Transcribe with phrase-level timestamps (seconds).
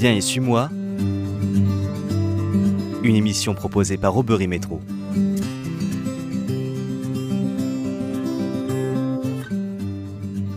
[0.00, 0.68] Viens et suis-moi.
[3.02, 4.80] Une émission proposée par Aubery Métro.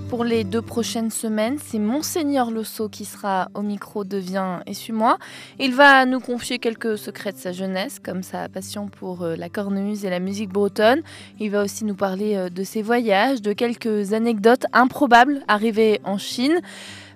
[0.10, 4.76] Pour les deux prochaines semaines, c'est Monseigneur Losso qui sera au micro de Viens et
[4.76, 5.18] suis-moi.
[5.58, 9.50] Il va nous confier quelques secrets de sa jeunesse, comme sa passion pour euh, la
[9.50, 11.02] cornemuse et la musique bretonne.
[11.40, 16.20] Il va aussi nous parler euh, de ses voyages, de quelques anecdotes improbables arrivées en
[16.20, 16.62] Chine.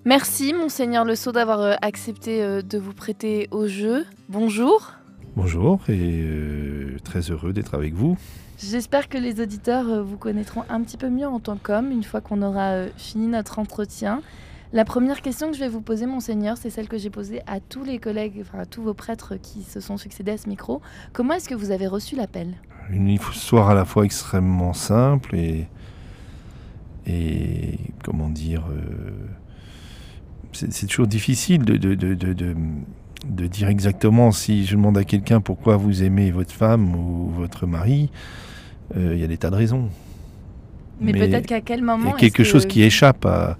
[0.07, 4.05] Merci, Monseigneur Le Sceau, d'avoir euh, accepté euh, de vous prêter au jeu.
[4.29, 4.91] Bonjour.
[5.35, 8.15] Bonjour et euh, très heureux d'être avec vous.
[8.59, 12.21] J'espère que les auditeurs vous connaîtront un petit peu mieux en tant qu'homme une fois
[12.21, 14.21] qu'on aura fini notre entretien.
[14.73, 17.59] La première question que je vais vous poser, Monseigneur, c'est celle que j'ai posée à
[17.59, 20.81] tous les collègues, enfin à tous vos prêtres qui se sont succédés à ce micro.
[21.13, 22.53] Comment est-ce que vous avez reçu l'appel?
[22.91, 25.67] Une histoire à la fois extrêmement simple et,
[27.07, 29.11] et comment dire, euh,
[30.55, 32.55] c'est toujours difficile de, de, de, de, de-
[33.27, 37.65] de dire exactement si je demande à quelqu'un pourquoi vous aimez votre femme ou votre
[37.65, 38.09] mari,
[38.95, 39.89] euh, il y a des tas de raisons.
[41.01, 43.57] Mais, Mais peut-être qu'à quel Il y moment a quelque chose que- qui échappe à.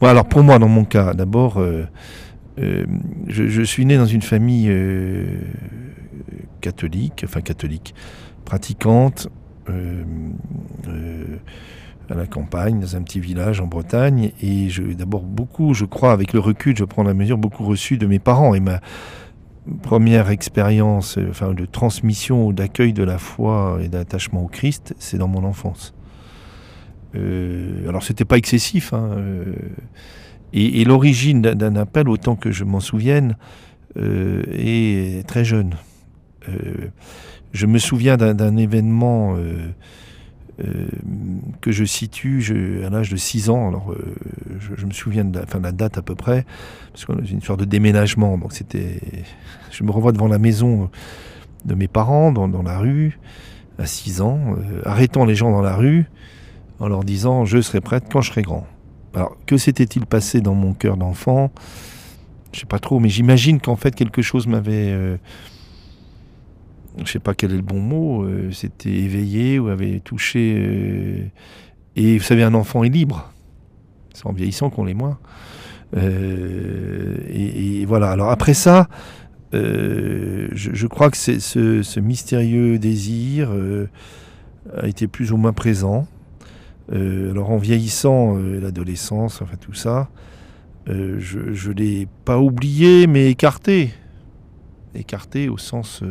[0.00, 1.84] Bon, alors pour moi, dans mon cas, d'abord, euh,
[2.58, 2.84] euh,
[3.26, 4.70] je, je suis né dans une famille
[6.60, 7.94] catholique, enfin catholique,
[8.44, 9.28] pratiquante,
[12.10, 14.30] à la campagne, dans un petit village en Bretagne.
[14.42, 18.06] Et d'abord, beaucoup, je crois, avec le recul, je prends la mesure, beaucoup reçu de
[18.06, 18.54] mes parents.
[18.54, 18.80] Et ma
[19.82, 24.94] première expérience euh, enfin, de transmission ou d'accueil de la foi et d'attachement au Christ,
[24.98, 25.92] c'est dans mon enfance.
[27.16, 28.92] Euh, alors c'était pas excessif.
[28.92, 29.54] hein, euh,
[30.52, 33.36] et l'origine d'un- appel, autant que je m'en souvienne,
[33.98, 35.74] euh, est très jeune.
[37.52, 39.36] Je me souviens d'un- événement
[41.60, 43.68] que je situe je- à l'âge de 6 ans.
[43.68, 44.14] Alors euh,
[44.58, 46.46] je, je me souviens de la, enfin, de la date à peu près,
[46.92, 48.38] parce qu'on a une sorte de déménagement.
[48.38, 49.00] Donc c'était,
[49.70, 50.90] je me revois devant la maison
[51.64, 53.18] de mes parents, dans, dans la rue,
[53.78, 56.06] à 6 ans, euh, arrêtant les gens dans la rue
[56.78, 58.66] en leur disant je serai prête quand je serai grand.
[59.14, 61.50] Alors que s'était-il passé dans mon cœur d'enfant?
[62.52, 65.16] Je sais pas trop, mais j'imagine qu'en fait quelque chose m'avait, euh,
[67.04, 70.56] je sais pas quel est le bon mot, euh, c'était éveillé ou avait touché.
[70.58, 71.24] euh,
[71.96, 73.32] et vous savez, un enfant est libre.
[74.14, 75.18] C'est en vieillissant qu'on l'est moins.
[75.96, 78.10] Euh, et, voilà.
[78.10, 78.88] Alors après ça,
[79.54, 83.50] euh, je, crois que ce, mystérieux désir
[84.74, 86.06] a été plus ou moins présent.
[86.92, 90.08] Alors en vieillissant, l'adolescence, enfin tout ça,
[90.86, 93.90] je ne l'ai pas oublié, mais écarté.
[94.94, 96.02] Écarté au sens...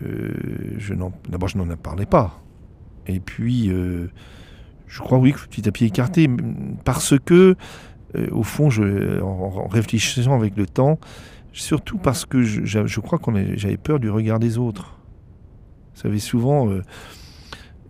[0.00, 2.40] D'abord, je n'en parlais pas.
[3.06, 4.08] Et puis, euh,
[4.86, 6.28] je crois, oui, que petit à petit écarté,
[6.84, 7.56] parce que,
[8.14, 10.98] euh, au fond, je, en, réfléchissant avec le temps,
[11.52, 14.96] surtout parce que je, crois est- j'avais peur du regard des autres.
[15.94, 16.68] Vous savez, souvent...
[16.68, 16.82] euh,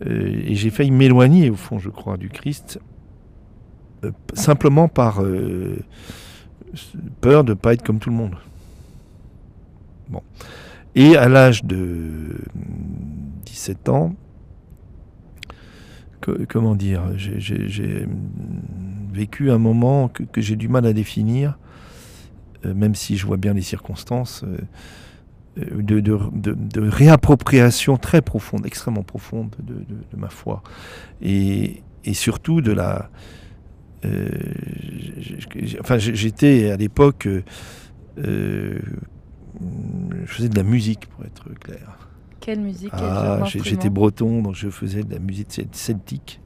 [0.06, 2.80] euh, et j'ai failli m'éloigner, au fond, je crois, du Christ,
[4.04, 5.76] euh, simplement par euh,
[7.20, 8.36] peur de ne pas être comme tout le monde.
[10.08, 10.22] Bon.
[10.98, 11.76] Et à l'âge de
[12.56, 14.16] mm, 17 ans,
[16.20, 17.38] co- comment dire, j'ai-
[19.12, 21.56] vécu un moment que, j'ai du mal à définir,
[22.66, 24.42] euh, même si je vois bien les circonstances.
[24.44, 24.58] euh,
[25.58, 29.84] euh, de, réappropriation très profonde, extrêmement profonde de,
[30.16, 30.62] ma foi.
[31.22, 31.82] Et,
[32.12, 33.08] surtout de la...
[35.81, 37.28] enfin, j'étais à l'époque...
[39.60, 41.98] je faisais de la musique, pour être clair.
[42.41, 46.41] Quelle musique, Ah, j'étais breton, donc je faisais de la musique cel- celtique.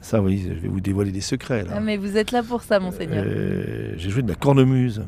[0.00, 1.72] Ça, oui, je vais vous dévoiler des secrets, là.
[1.76, 3.24] Ah, mais vous êtes là pour ça, Monseigneur.
[3.26, 5.02] Euh, j'ai joué de la cornemuse.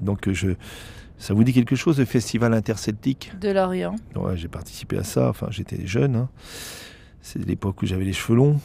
[0.00, 0.50] Donc, euh, je,
[1.18, 3.32] ça vous dit quelque chose, le festival interceltique?
[3.40, 3.96] De l'Orient.
[4.16, 5.28] Ouais, j'ai participé à ça.
[5.30, 6.16] Enfin, j'étais jeune.
[6.16, 6.28] hein.
[7.22, 8.60] C'est l'époque où j'avais les cheveux longs.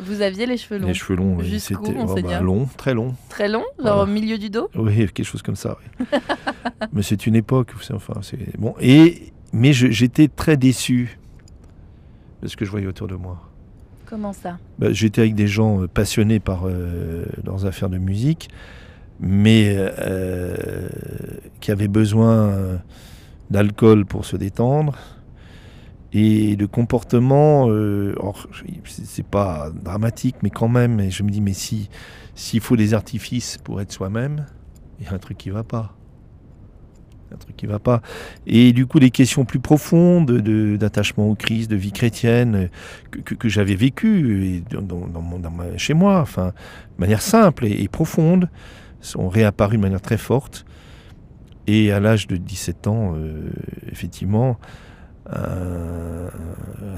[0.00, 0.88] Vous aviez les cheveux longs.
[0.88, 3.14] Les cheveux longs, oui, c'était monseigneur long, très long.
[3.28, 4.02] Très longs, genre Voilà.
[4.02, 5.76] au milieu du dos Oui, quelque chose comme ça.
[6.00, 6.06] oui.
[6.92, 7.72] mais c'est une époque.
[7.74, 8.74] vous savez, Enfin, c'est bon.
[8.80, 11.18] Et mais j'étais très déçu
[12.42, 13.48] de ce que je voyais autour de moi.
[14.06, 14.58] Comment ça?
[14.78, 18.48] Bah, J'étais avec des gens euh, passionnés par euh, leurs affaires de musique,
[19.20, 20.88] mais euh,
[21.60, 22.80] qui avaient besoin
[23.50, 24.96] d'alcool pour se détendre
[26.12, 27.68] et de comportements.
[27.70, 28.14] euh,
[28.84, 31.10] c'est pas dramatique, mais quand même.
[31.10, 31.88] Je me dis, mais si
[32.34, 34.46] s'il faut des artifices pour être soi-même,
[35.00, 35.94] il y a un truc qui va pas.
[37.32, 38.02] Un truc qui va pas.
[38.46, 42.68] Et du coup, des questions plus profondes de- d'attachement au Christ, de vie chrétienne,
[43.10, 47.22] que, j'avais vécu et dans, dans- dans mon- dans ma- chez moi, enfin, de manière
[47.22, 48.50] simple et, profonde,
[49.00, 50.66] sont réapparus de manière très forte.
[51.66, 53.50] Et à l'âge de 17 ans, euh,
[53.90, 54.58] effectivement,
[55.30, 56.28] un,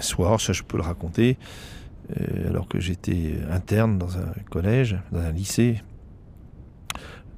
[0.00, 1.38] soir, ça je peux le raconter,
[2.10, 5.82] euh, alors que j'étais interne dans un collège, dans un lycée,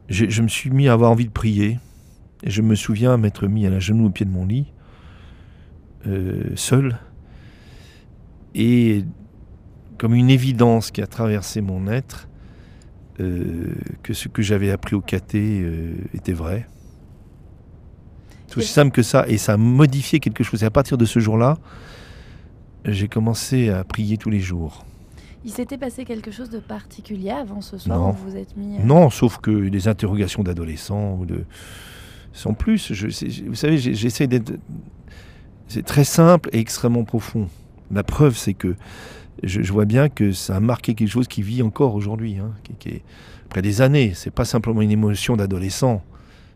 [0.09, 1.79] je, me suis mis à avoir envie de prier.
[2.43, 4.67] Et je me souviens m'être mis à la genou au pied de mon lit,
[6.07, 6.99] euh, seul,
[8.55, 9.05] et
[9.99, 12.29] comme une évidence qui a traversé mon être,
[13.21, 16.67] euh, que ce que j'avais appris au caté euh, était vrai.
[18.57, 20.63] Tout aussi simple que ça, et ça a modifié quelque chose.
[20.63, 21.59] Et à partir de ce jour-là,
[22.87, 24.87] j'ai commencé à prier tous les jours.
[25.45, 28.11] Il s'était passé quelque chose de particulier avant ce soir non.
[28.11, 28.79] où vous êtes mis.
[28.79, 31.45] Euh, non, sauf que des interrogations d'adolescents ou de.
[32.33, 32.95] Sans plus.
[32.95, 33.09] Je,
[33.47, 34.55] vous savez, j'essaie d'être.
[35.69, 37.49] C'est très simple et extrêmement profond.
[37.91, 38.75] La preuve, c'est que
[39.43, 42.89] je, vois bien que ça a marqué quelque chose qui vit encore aujourd'hui, hein, qui,
[42.89, 43.03] est
[43.45, 44.13] après des années.
[44.15, 46.03] C'est pas simplement une émotion d'adolescent,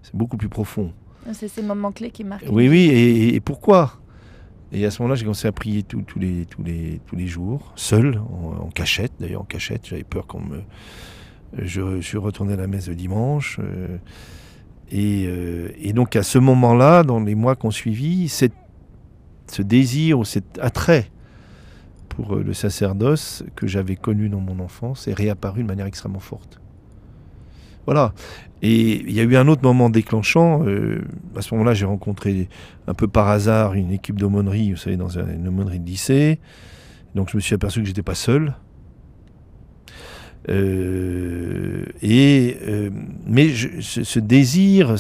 [0.03, 0.93] c'est beaucoup plus profond.
[1.33, 2.47] C'est ces moments clés qui marquent.
[2.51, 2.91] Oui, oui,
[3.35, 3.95] et, pourquoi?
[4.73, 8.19] Et à ce moment-là, j'ai commencé à prier tous, les, les, tous les jours, seul,
[8.19, 9.87] en, cachette, d'ailleurs en cachette.
[9.87, 10.63] J'avais peur qu'on me.
[11.59, 13.59] Je, suis retourné à la messe de dimanche.
[13.61, 13.99] Euh,
[14.91, 20.25] et, euh, et, donc à ce moment-là, dans les mois qu'on suivi, ce désir ou
[20.25, 21.11] cet attrait
[22.09, 26.21] pour euh, le sacerdoce que j'avais connu dans mon enfance est réapparu de manière extrêmement
[26.21, 26.61] forte.
[27.91, 28.13] Voilà.
[28.63, 30.65] Et il y a eu un autre moment déclenchant.
[30.65, 31.03] Euh,
[31.35, 32.49] à ce moment-là, j'ai rencontré
[32.87, 36.39] un peu par hasard une équipe d'aumônerie, vous savez, dans une aumônerie de lycée.
[37.17, 38.55] Donc je me suis aperçu que j'étais pas seul.
[40.49, 42.57] Euh, et
[43.27, 43.49] mais
[43.81, 44.95] ce, désir,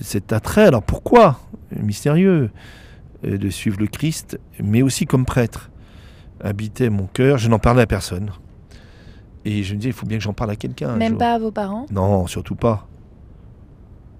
[0.00, 1.40] cet attrait, alors pourquoi
[1.70, 2.50] Mystérieux.
[3.24, 5.70] Euh, de suivre le Christ, mais aussi comme prêtre,
[6.40, 7.38] habitait mon cœur.
[7.38, 8.30] Je n'en parlais à personne.
[9.44, 10.96] Et je me disais, il faut bien que j'en parle à quelqu'un.
[10.96, 12.86] Même pas à vos parents Non, surtout pas.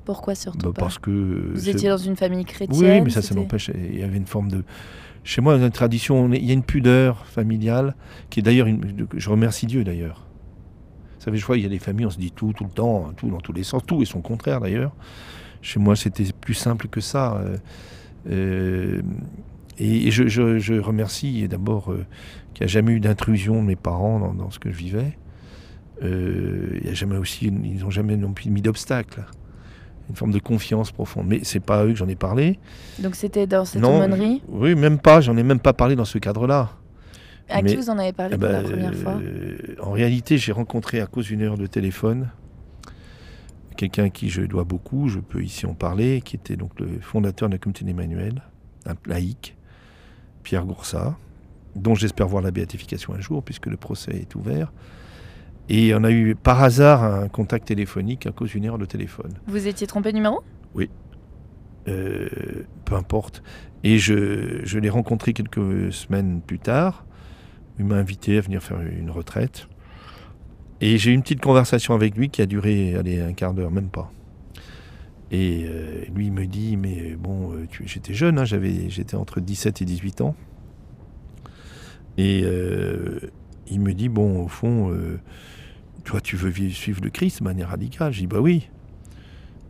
[0.05, 1.51] Pourquoi surtout bah, pas Parce que.
[1.53, 3.71] Vous étiez dans une famille chrétienne Oui, mais ça, ça m'empêche.
[3.75, 4.65] Il y avait une forme de.
[5.25, 7.95] Chez moi, dans une tradition, il y a une pudeur familiale,
[8.31, 8.67] qui est d'ailleurs.
[8.67, 9.07] Une...
[9.15, 10.25] Je remercie Dieu d'ailleurs.
[11.19, 12.71] Vous savez, je vois, il y a des familles, on se dit tout, tout le
[12.71, 14.93] temps, tout dans tous les sens, tout et son contraire d'ailleurs.
[15.63, 17.35] Chez moi, c'était plus simple que ça.
[17.35, 17.57] Euh,
[18.31, 19.03] euh,
[19.79, 22.07] et, je, remercie d'abord euh,
[22.55, 25.19] qu'il n'y a jamais eu d'intrusion de mes parents dans, ce que je vivais.
[26.03, 29.25] Euh, il y a jamais aussi, ils n'ont jamais non plus mis d'obstacle.
[30.09, 31.27] Une forme de confiance profonde.
[31.27, 32.59] Mais c'est pas à eux que j'en ai parlé.
[32.99, 35.21] Donc c'était dans cette aumônerie Oui, même pas.
[35.21, 36.71] J'en ai même pas parlé dans ce cadre-là.
[37.51, 39.21] À qui vous en avez parlé pour la ben, première fois?
[39.83, 42.29] En réalité, j'ai rencontré à cause d'une heure de téléphone
[43.79, 46.99] quelqu'un à qui je dois beaucoup, je peux ici en parler, qui était donc le
[47.01, 48.43] fondateur de la communauté d'Emmanuel,
[48.85, 49.57] un laïc,
[50.43, 51.17] Pierre Goursat,
[51.79, 54.73] dont j'espère voir la béatification un jour, puisque le procès est ouvert.
[55.69, 59.33] Et on a eu par hasard un contact téléphonique à cause d'une erreur de téléphone.
[59.47, 60.43] Vous étiez trompé de numéro?
[60.75, 60.89] Oui.
[61.89, 62.29] Euh,
[62.85, 63.43] peu importe.
[63.85, 67.05] Et je, je l'ai rencontré quelques semaines plus tard.
[67.79, 69.69] Il m'a invité à venir faire une retraite.
[70.81, 73.71] Et j'ai eu une petite conversation avec lui qui a duré allez, un quart d'heure,
[73.71, 74.11] même pas.
[75.31, 79.83] Et euh, lui il me dit, mais bon, euh, j'étais jeune, hein, j'étais entre 17
[79.83, 80.35] et 18 ans.
[82.19, 83.21] Et euh,
[83.71, 84.95] il me dit, bon, au fond,
[86.05, 88.13] toi tu veux suivre le Christ de manière radicale?
[88.13, 88.69] Je dis, bah oui.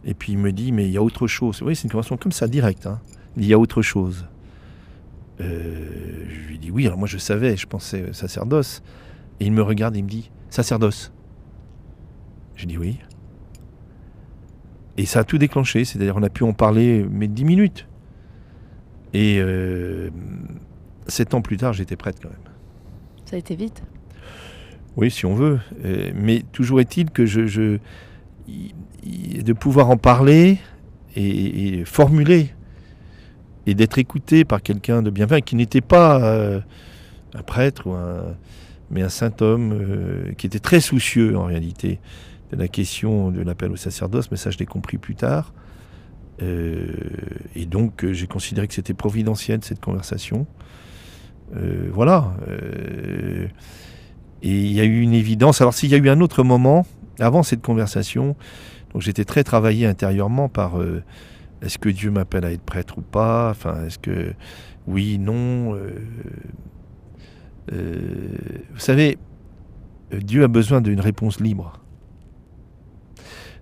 [0.04, 1.62] Et puis il me dit, mais il y a autre chose.
[1.62, 2.86] Oui, c'est une conversation comme ça, directe.
[2.86, 3.00] Hein.
[3.36, 4.26] Il y a autre chose.
[5.38, 8.82] je lui dis, oui, alors moi je savais, je pensais sacerdoce.
[9.38, 11.12] Et il me regarde et il me dit, sacerdoce.
[12.58, 12.98] Je dis oui.
[14.96, 17.86] Et ça a tout déclenché, c'est-à-dire on a pu en parler mais dix minutes.
[19.14, 20.10] Et euh,
[21.08, 22.38] sept ans plus tard, j'étais prête quand même.
[23.24, 23.82] Ça a été vite
[24.96, 25.60] Oui, si on veut.
[25.84, 27.78] Euh, mais toujours est-il que je, je,
[28.46, 30.58] de pouvoir en parler
[31.16, 32.50] et, formuler
[33.66, 36.60] et d'être écouté par quelqu'un de bienveillant qui n'était pas euh,
[37.34, 38.36] un prêtre ou un,
[38.90, 42.00] mais un saint homme euh, qui était très soucieux en réalité
[42.52, 45.52] de la question de l'appel au sacerdoce, mais ça je l'ai compris plus tard.
[46.40, 46.86] Euh,
[47.56, 50.46] et donc euh, j'ai considéré que c'était providentiel cette conversation.
[51.92, 52.32] Voilà.
[54.42, 55.60] et il y a eu une évidence.
[55.60, 56.86] Alors s'il y a eu un autre moment,
[57.18, 58.36] avant cette conversation,
[58.92, 60.74] donc j'étais très travaillé intérieurement par
[61.62, 63.50] est-ce que Dieu m'appelle à être prêtre ou pas?
[63.50, 64.32] Enfin, est-ce que
[64.86, 65.76] oui, non
[67.72, 68.28] euh,
[68.72, 69.18] vous savez,
[70.12, 71.80] Dieu a besoin d'une réponse libre.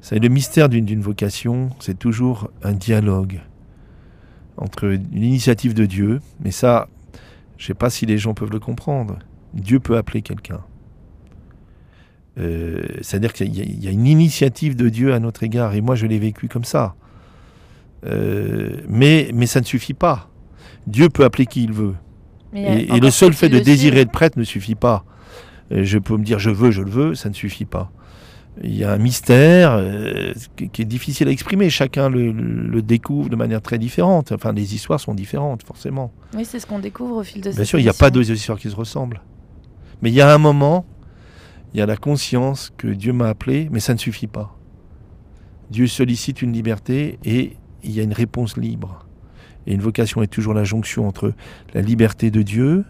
[0.00, 3.40] C'est le mystère d'une vocation, c'est toujours un dialogue
[4.57, 6.88] entre l'initiative de Dieu, mais ça,
[7.59, 9.19] je ne sais pas si les gens peuvent le comprendre.
[9.55, 10.61] Dieu peut appeler quelqu'un.
[12.39, 16.07] Euh, c'est-à-dire qu'il y, a une initiative de Dieu à notre égard, et moi je
[16.07, 16.95] l'ai vécu comme ça.
[18.05, 20.29] Euh, mais, mais ça ne suffit pas.
[20.87, 21.95] Dieu peut appeler qui il veut.
[22.55, 25.05] Et, le seul fait de désirer être prêtre ne suffit pas.
[25.71, 27.91] Je peux me dire je veux, je le veux, ça ne suffit pas.
[28.63, 30.33] Il y a un mystère euh,
[30.73, 31.69] qui est difficile à exprimer.
[31.69, 34.33] Chacun le, découvre de manière très différente.
[34.33, 36.13] Enfin, les histoires sont différentes, forcément.
[36.35, 38.31] Oui, c'est ce qu'on découvre au fil de Bien sûr, il n'y a pas deux
[38.31, 39.21] histoires qui se ressemblent.
[40.01, 40.87] Mais il y a un moment,
[41.75, 44.57] il y a la conscience que Dieu m'a appelé, mais ça ne suffit pas.
[45.71, 49.07] Dieu sollicite une liberté et il y a une réponse libre.
[49.67, 51.35] Et une vocation est toujours la jonction entre
[51.75, 52.85] la liberté de Dieu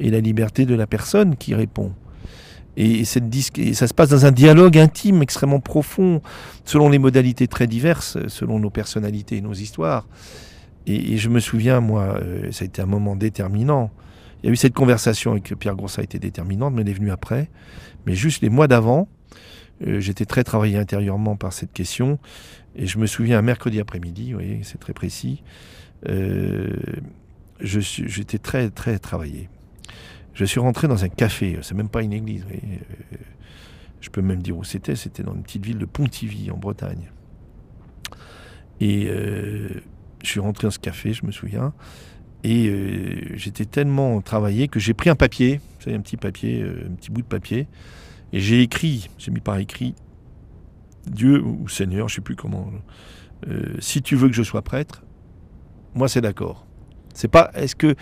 [0.00, 1.92] et la liberté de la personne qui répond.
[2.76, 3.24] Et, cette
[3.74, 6.22] ça se passe dans un dialogue intime extrêmement profond,
[6.64, 10.06] selon les modalités très diverses, selon nos personnalités et nos histoires.
[10.86, 13.90] Et, je me souviens, moi, euh, ça a été un moment déterminant.
[14.42, 16.94] Il y a eu cette conversation avec Pierre Grosse a été déterminante, mais elle est
[16.94, 17.48] venue après.
[18.06, 19.08] Mais juste les mois d'avant,
[19.86, 22.18] euh, j'étais très travaillé intérieurement par cette question.
[22.74, 25.42] Et je me souviens un mercredi après-midi, vous voyez, c'est très précis.
[26.08, 26.74] Euh,
[27.60, 29.48] j'étais très, très travaillé.
[30.34, 32.44] Je suis rentré dans un café, c'est même pas une église.
[32.50, 33.16] Euh,
[34.00, 37.10] je peux même dire où c'était, c'était dans une petite ville de Pontivy, en Bretagne.
[38.80, 39.68] Et euh,
[40.22, 41.72] je suis rentré dans ce café, je me souviens,
[42.42, 46.62] et euh, j'étais tellement travaillé que j'ai pris un papier, vous savez, un petit papier,
[46.62, 47.68] un petit bout de papier,
[48.32, 49.94] et j'ai écrit, j'ai mis par écrit,
[51.06, 52.72] Dieu ou Seigneur, je sais plus comment,
[53.80, 55.04] si tu veux que je sois prêtre,
[55.94, 56.66] moi c'est d'accord.
[57.14, 57.94] C'est pas est-ce que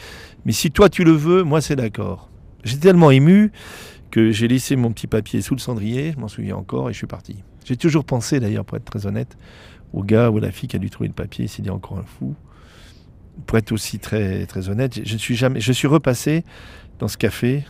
[0.45, 2.31] mais si toi tu le veux, moi c'est d'accord.
[2.65, 3.53] J'étais tellement ému
[4.11, 6.99] que j'ai laissé mon petit papier sous le cendrier, je m'en souviens encore et je
[6.99, 7.43] suis parti.
[7.65, 9.37] J'ai toujours pensé d'ailleurs pour être très honnête
[9.93, 11.99] au gars ou à la fille qui a dû trouver le papier, s'il est encore
[11.99, 12.35] un fou.
[13.47, 16.45] Pour être aussi très très honnête, je suis jamais je suis repassé
[16.99, 17.65] dans ce café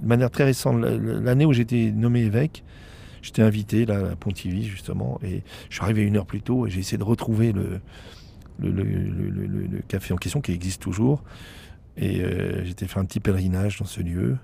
[0.00, 2.64] de manière très récente l'année où j'étais nommé évêque.
[3.22, 6.70] J'étais invité là, à Pontivy justement et je suis arrivé une heure plus tôt et
[6.70, 7.80] j'ai essayé de retrouver le,
[8.58, 11.22] le, café en question qui existe toujours.
[11.96, 14.36] Et euh, j'étais fait un petit pèlerinage dans ce lieu.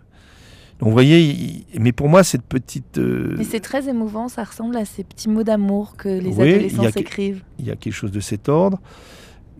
[0.78, 2.99] Donc vous voyez, mais pour moi, cette petite...
[2.99, 6.90] Euh, mais c'est très émouvant, ça ressemble à ces petits mots d'amour que les adolescents
[6.93, 7.43] s'écrivent.
[7.59, 8.81] Il y a quelque chose de cet ordre,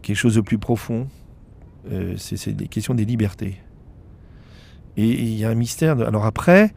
[0.03, 1.09] quelque chose de plus profond.
[1.91, 3.57] Euh, c'est des questions des libertés.
[4.97, 6.01] Et il y a un mystère.
[6.01, 6.73] Alors après,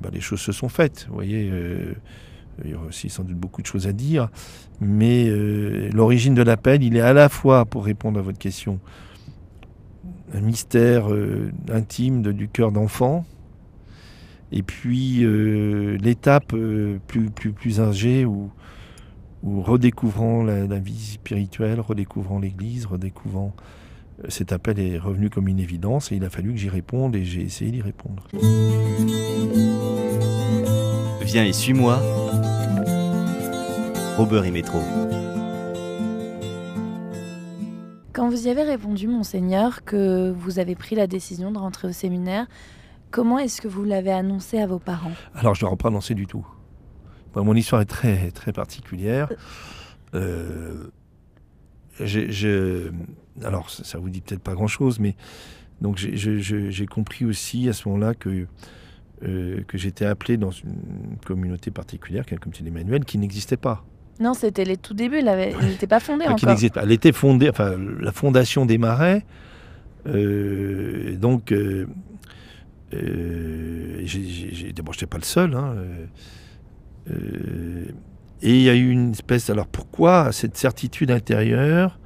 [0.00, 1.06] bah, les choses se sont faites.
[1.08, 1.50] Vous voyez,
[2.64, 4.28] il y a aussi sans doute beaucoup de choses à dire,
[4.80, 8.80] mais euh, l'origine de l'appel, il est à la fois, pour répondre à votre question,
[10.34, 13.24] un mystère euh, intime du cœur d'enfant,
[14.52, 16.54] et puis euh, l'étape
[17.06, 18.50] plus, plus, plus âgée où,
[19.42, 23.54] où redécouvrant la, la, vie spirituelle, redécouvrant l'Église, redécouvrant
[24.28, 27.24] cet appel est revenu comme une évidence et il a fallu que j'y réponde et
[27.24, 28.26] j'ai essayé d'y répondre.
[31.22, 32.00] Viens et suis-moi.
[34.16, 34.78] Robert et Métro.
[38.16, 41.92] Quand vous y avez répondu, monseigneur, que vous avez pris la décision de rentrer au
[41.92, 42.46] séminaire,
[43.10, 45.12] comment est-ce que vous l'avez annoncé à vos parents?
[45.34, 46.46] Alors, je ne l'ai pas annoncé du tout.
[47.34, 49.28] mon histoire est très, très particulière.
[50.14, 50.86] Euh,
[53.44, 55.14] alors, ça, ne vous dit peut-être pas grand-chose, mais
[55.82, 58.46] donc j'ai compris aussi à ce moment-là que
[59.24, 63.58] euh, que j'étais appelé dans une communauté particulière, qui est la communauté d'Emmanuel, qui n'existait
[63.58, 63.84] pas.
[64.20, 66.56] Non, c'était les tout débuts, elle n'était pas fondée encore.
[66.72, 66.82] pas.
[66.82, 69.24] Elle était fondée, enfin, la fondation des Marais.
[70.06, 71.86] Euh, donc, euh,
[72.94, 74.04] euh,
[74.74, 75.54] d'abord, je n'étais pas le seul.
[75.54, 75.74] Hein,
[78.42, 79.50] et il y a eu une espèce.
[79.50, 81.98] Alors, pourquoi cette certitude intérieure?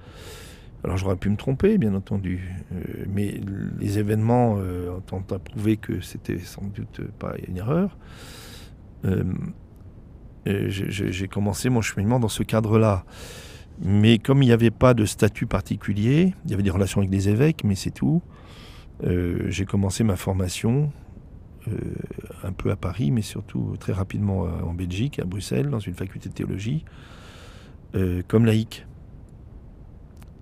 [0.82, 3.40] Alors j'aurais pu me tromper, bien entendu, euh, mais
[3.78, 7.98] les événements euh, ont prouvé que c'était sans doute pas une erreur.
[10.48, 13.04] Euh, j'ai commencé mon cheminement dans ce cadre-là.
[13.82, 17.10] Mais comme il n'y avait pas de statut particulier, il y avait des relations avec
[17.10, 18.20] des évêques, mais c'est tout.
[19.02, 20.92] j'ai commencé ma formation
[22.44, 26.28] un peu à Paris, mais surtout très rapidement en Belgique, à Bruxelles, dans une faculté
[26.28, 26.84] de théologie,
[28.28, 28.84] comme laïque.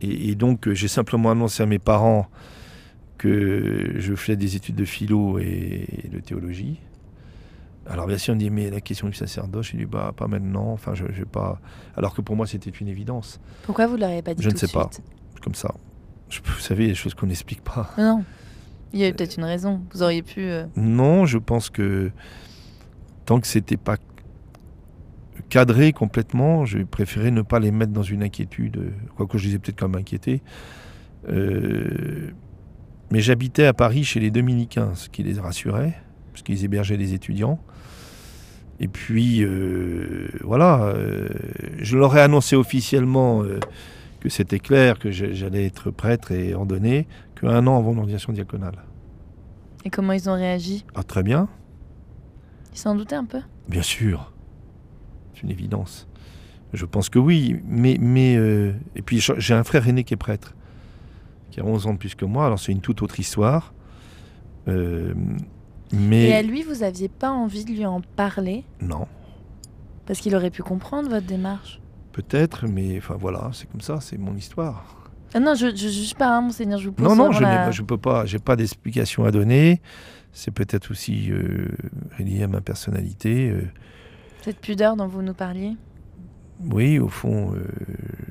[0.00, 2.28] Et, donc, euh, j'ai simplement annoncé à mes parents
[3.16, 6.78] que je faisais des études de philo et de théologie.
[7.88, 10.26] Alors bien sûr, on me dit, mais la question du sacerdoce, je dis, bah pas
[10.28, 11.60] maintenant, enfin je, je pas...
[11.96, 13.40] Alors que pour moi, c'était une évidence.
[13.62, 14.90] Pourquoi vous ne l'auriez pas dit Je ne sais pas,
[15.42, 15.74] comme ça.
[16.44, 17.90] vous savez, il y a des choses qu'on n'explique pas.
[17.96, 18.24] Non,
[18.92, 20.40] il y a peut-être une raison, vous auriez pu...
[20.40, 22.10] Euh, non, je pense que
[23.24, 23.96] tant que c'était pas
[25.48, 26.64] cadré complètement.
[26.64, 29.88] J'ai préféré ne pas les mettre dans une inquiétude, quoique je les ai peut-être quand
[29.88, 30.42] même inquiétés.
[31.28, 32.30] Euh,
[33.10, 35.94] mais j'habitais à Paris chez les dominicains, ce qui les rassurait.
[36.32, 37.58] parce qu'ils hébergeaient des étudiants.
[38.80, 41.28] Et puis, euh, voilà, euh,
[41.78, 43.58] je leur ai annoncé officiellement euh,
[44.20, 47.08] que c'était clair, que j'allais être prêtre et ordonné,
[47.40, 48.76] qu'un an avant l'ordination diaconale.
[49.84, 50.84] Et comment ils ont réagi?
[50.94, 51.48] Ah, très bien,
[52.72, 53.40] Ils s'en doutaient un peu?
[53.68, 54.32] Bien sûr.
[55.34, 56.06] C'est une évidence.
[56.72, 57.96] Je pense que oui, mais...
[58.00, 58.34] mais
[58.94, 60.54] et puis, j'ai un frère aîné qui est prêtre,
[61.50, 63.72] qui a 11 ans de plus que moi, alors c'est une toute autre histoire.
[65.92, 66.28] Mais...
[66.28, 68.64] Et à lui, vous aviez pas envie de lui en parler?
[68.80, 69.06] Non.
[70.06, 71.80] Parce qu'il aurait pu comprendre votre démarche.
[72.12, 75.10] Peut-être, mais enfin voilà, c'est comme ça, c'est mon histoire.
[75.34, 77.50] Ah non, je, je juge pas, hein, monseigneur, je vous pose Non, non, je n'ai
[77.50, 79.80] la- pas- je peux pas, j'ai pas d'explication à donner.
[80.32, 81.68] C'est peut-être aussi euh,
[82.18, 83.50] lié à ma personnalité.
[83.50, 83.62] euh.
[84.42, 85.76] cette pudeur dont vous nous parliez?
[86.72, 87.64] oui, au fond, euh,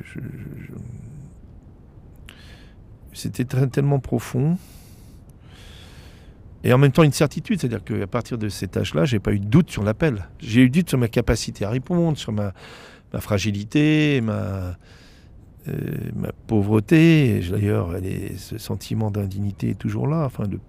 [0.04, 0.20] je-
[3.14, 4.58] c'était tellement profond.
[6.68, 9.40] Et en même temps, une certitude, c'est-à-dire qu'à partir de cet âge-là, j'ai pas eu
[9.40, 10.28] de doute sur l'appel.
[10.40, 12.52] J'ai eu doute sur ma capacité à répondre, sur ma,
[13.22, 14.76] fragilité, ma,
[15.70, 15.76] euh,
[16.46, 17.38] pauvreté.
[17.38, 17.96] Et D'ailleurs,
[18.36, 20.26] ce sentiment d'indignité est toujours là.
[20.26, 20.60] Enfin, de...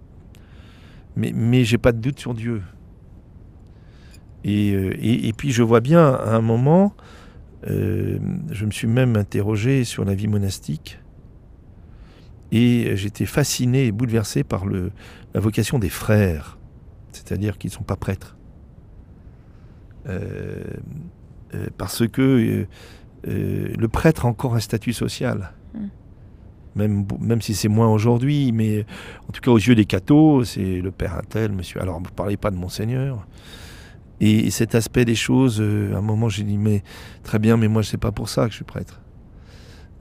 [1.17, 2.61] Mais, mais j'ai pas de doute sur Dieu.
[4.45, 6.93] Et, euh, puis je vois bien, à un moment,
[7.69, 8.19] euh,
[8.51, 10.97] je me suis même interrogé sur la vie monastique.
[12.53, 14.91] Et j'étais fasciné et bouleversé par le,
[15.33, 16.57] la vocation des frères,
[17.11, 18.37] c'est-à-dire qu'ils ne sont pas prêtres.
[20.07, 20.63] Euh,
[21.53, 22.65] euh, parce que
[23.27, 25.51] euh, le prêtre a encore un statut social.
[25.73, 25.79] Mm.
[26.75, 28.85] Même, même si c'est moins aujourd'hui, mais
[29.27, 31.81] en tout cas aux yeux des cathos, c'est le père un tel, monsieur.
[31.81, 33.27] Alors, vous ne parlez pas de monseigneur.
[34.21, 36.83] Et, et cet aspect des choses, à un moment, j'ai dit, mais
[37.23, 39.01] très bien, mais moi, c'est pas pour ça que je suis prêtre.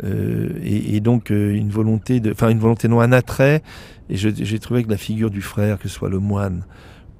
[0.05, 3.63] Euh, et, et donc, euh, une volonté, de, enfin, une volonté non, un attrait.
[4.11, 6.65] Et j'ai trouvé que la figure du frère, que ce soit le moine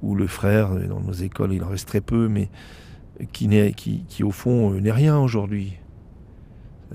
[0.01, 2.49] ou le frère, dans nos écoles, il en reste très peu, mais
[3.31, 5.73] qui, n'est, qui, qui au fond, euh, n'est rien aujourd'hui.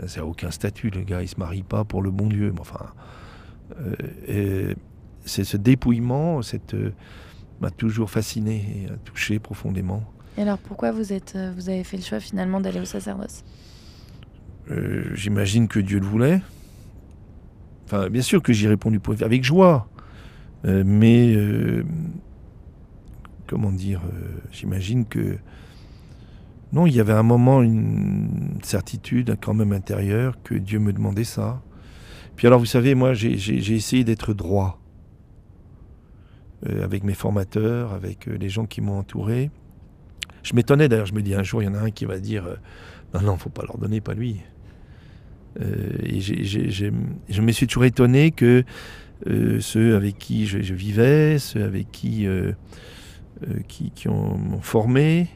[0.06, 2.50] Ça n'a aucun statut, le gars, il se marie pas pour le bon Dieu.
[2.52, 2.86] Mais enfin,
[4.28, 4.74] euh,
[5.24, 6.92] c'est ce dépouillement, cette, euh,
[7.60, 10.02] m'a toujours fasciné et a touché profondément.
[10.36, 13.44] Et alors pourquoi vous, êtes, vous avez fait le choix finalement d'aller au sacerdoce?
[14.70, 16.40] Euh, J'imagine que Dieu le voulait.
[17.86, 19.88] Enfin, bien sûr que j'y répondu pour- avec joie.
[20.64, 21.84] Euh, mais, euh,
[23.46, 25.36] comment dire, euh, j'imagine que.
[26.72, 31.24] Non, il y avait un moment, une certitude quand même intérieure que Dieu me demandait
[31.24, 31.62] ça.
[32.34, 33.34] Puis alors, vous savez, moi, j'ai-
[33.74, 34.80] essayé d'être droit
[36.82, 39.50] avec mes formateurs, avec les gens qui m'ont entouré.
[40.42, 42.18] Je m'étonnais d'ailleurs, je me dis un jour, il y en a un qui va
[42.18, 42.46] dire
[43.12, 44.40] Non, non, faut pas leur donner, pas lui.
[45.60, 48.64] Euh, et je me suis toujours étonné que
[49.26, 52.52] euh, ceux avec qui je, je vivais, ceux avec qui, euh,
[53.68, 55.28] qui, qui ont, m'ont formé,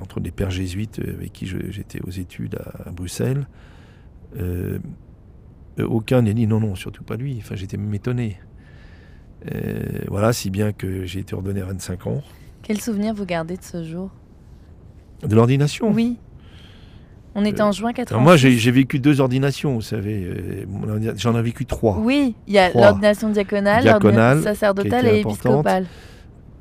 [0.00, 3.46] entre les pères jésuites avec qui j'étais aux études à, à Bruxelles,
[4.36, 4.78] euh,
[5.78, 7.36] euh, aucun n'a dit non, non, surtout pas lui.
[7.38, 8.38] Enfin, j'étais même étonné.
[9.52, 12.22] Euh, voilà, si bien que j'ai été ordonné à 25 ans.
[12.62, 14.10] Quel souvenir vous gardez de ce jour?
[15.22, 15.90] De l'ordination?
[15.92, 16.18] Oui.
[17.34, 18.12] On était Euh, en juin 86.
[18.12, 20.24] Alors moi, j'ai vécu deux ordinations, vous savez.
[20.24, 21.98] euh, J'en ai vécu trois.
[21.98, 25.86] Oui, il y a l'ordination diaconale, l'ordination sacerdotale et épiscopale.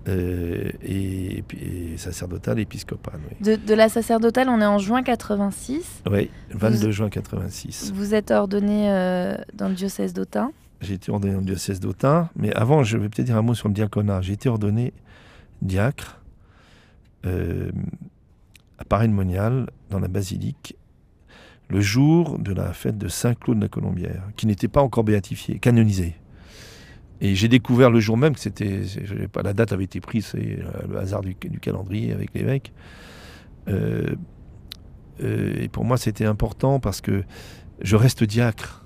[0.07, 3.19] Euh, et, et sacerdotale, épiscopale.
[3.29, 3.37] Oui.
[3.45, 6.01] De, de la sacerdotale, on est en juin 86.
[6.09, 7.91] Oui, 22 juin 86.
[7.93, 10.51] Vous êtes ordonné euh, dans le diocèse d'Autun.
[10.81, 12.29] J'ai été ordonné dans le diocèse d'Autun.
[12.35, 14.21] Mais avant, je vais peut-être dire un mot sur le diaconat.
[14.21, 14.91] J'ai été ordonné
[15.61, 16.19] diacre
[17.27, 17.71] euh,
[18.81, 20.75] à Paray-le-Monial, dans la basilique,
[21.69, 25.59] le jour de la fête de Saint-Claude de la Colombière, qui n'était pas encore béatifié,
[25.59, 26.15] canonisé.
[27.21, 28.81] Et j'ai découvert le jour même que c'était,
[29.31, 32.73] pas, la date avait été prise, c'est euh, le hasard du, du calendrier avec l'évêque.
[33.67, 34.15] Euh,
[35.21, 37.23] euh, et pour moi, c'était important parce que
[37.81, 38.83] je reste diacre.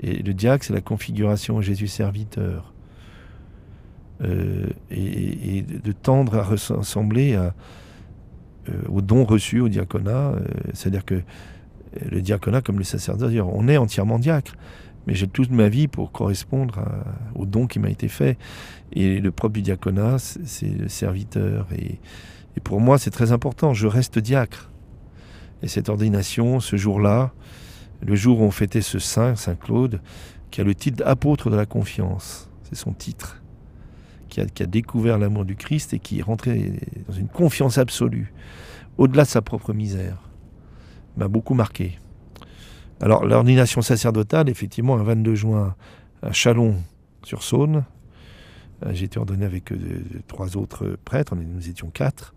[0.00, 2.74] Et le diacre, c'est la configuration Jésus serviteur.
[4.22, 7.54] Euh, et, de tendre à ressembler à,
[8.70, 10.30] euh, au don reçu au diaconat.
[10.32, 10.40] euh,
[10.72, 11.20] C'est-à-dire que euh,
[12.10, 14.54] le diaconat, comme le sacerdoce, on est entièrement diacre.
[15.06, 17.04] Mais j'ai toute ma vie pour correspondre à-
[17.38, 18.38] au don qui m'a été fait.
[18.92, 21.66] Et le propre du diaconat, c'est le serviteur.
[21.76, 21.98] Et,
[22.56, 23.74] et pour moi, c'est très important.
[23.74, 24.70] Je reste diacre.
[25.62, 27.32] Et cette ordination, ce jour-là,
[28.04, 30.00] le jour où on fêtait ce saint, Saint Claude,
[30.50, 33.42] qui a le titre d'apôtre de la confiance, c'est son titre,
[34.44, 36.72] qui a, découvert l'amour du Christ et qui est rentré
[37.08, 38.32] dans une confiance absolue,
[38.98, 40.18] au-delà de sa propre misère,
[41.16, 41.98] m'a beaucoup marqué.
[43.00, 45.74] Alors l'ordination sacerdotale, effectivement, un 22 juin
[46.22, 47.84] à Chalon-sur-Saône,
[48.90, 49.72] J'ai été ordonné avec
[50.26, 52.34] trois autres prêtres, nous étions quatre.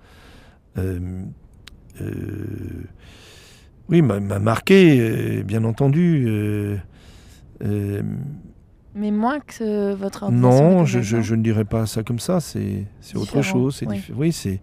[3.90, 6.80] oui, m'a marqué, bien entendu.
[9.00, 12.42] Mais moins que votre ordination Non, je, je, ne dirais pas ça comme ça.
[12.42, 12.86] C'est
[13.16, 13.82] autre chose.
[13.88, 14.60] Oui, oui c'est.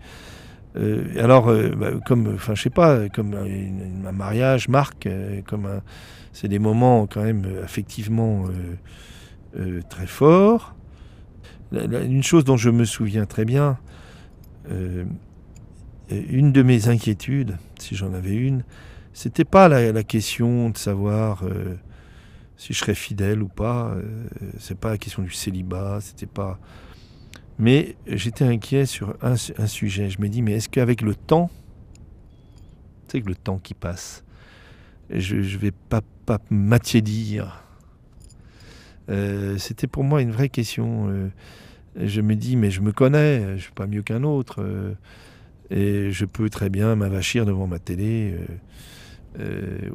[0.77, 5.81] Euh, alors, euh, bah, comme, enfin, je sais pas, comme un, mariage marque, euh, comme
[6.33, 8.45] c'est des moments quand même affectivement
[9.89, 10.75] très forts.
[11.73, 13.79] une chose dont je me souviens très bien,
[16.11, 18.65] une de mes inquiétudes, si j'en avais une,
[19.15, 21.43] c'était pas la, la, question de savoir
[22.57, 23.95] si je serais fidèle ou pas.
[23.95, 24.03] Euh,
[24.59, 26.59] c'est pas la question du célibat, c'était pas.
[27.59, 30.11] Mais j'étais inquiet sur un, sujet.
[30.11, 31.51] Je me dis, mais est-ce qu'avec le temps,
[33.09, 34.25] sais que le temps qui passe,
[35.11, 37.63] je, je vais pas, pas m'attiédir
[39.09, 41.09] euh, C'était pour moi une vraie question.
[41.09, 41.29] Euh,
[41.97, 44.63] je me dis, mais je me connais, je suis pas mieux qu'un autre.
[45.71, 48.35] et je peux très bien m'avachir devant ma télé.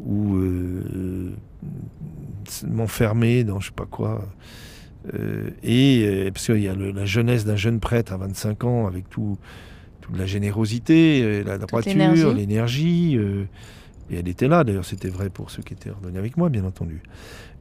[0.05, 0.39] Ou
[2.67, 4.27] m'enfermer dans je sais pas quoi.
[5.13, 8.87] Euh, et euh, parce qu'il y a la jeunesse d'un jeune prêtre à 25 ans
[8.87, 9.37] avec tout,
[10.01, 13.15] toute la générosité, euh, la droiture, l'énergie.
[13.15, 16.65] et elle était là, d'ailleurs, c'était vrai pour ceux qui étaient ordonnés avec moi, bien
[16.65, 17.01] entendu.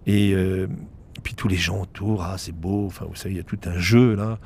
[0.07, 0.35] Et,
[1.23, 3.59] puis tous les gens autour, ah, c'est beau, enfin, vous savez, il y a tout
[3.67, 4.39] un jeu là,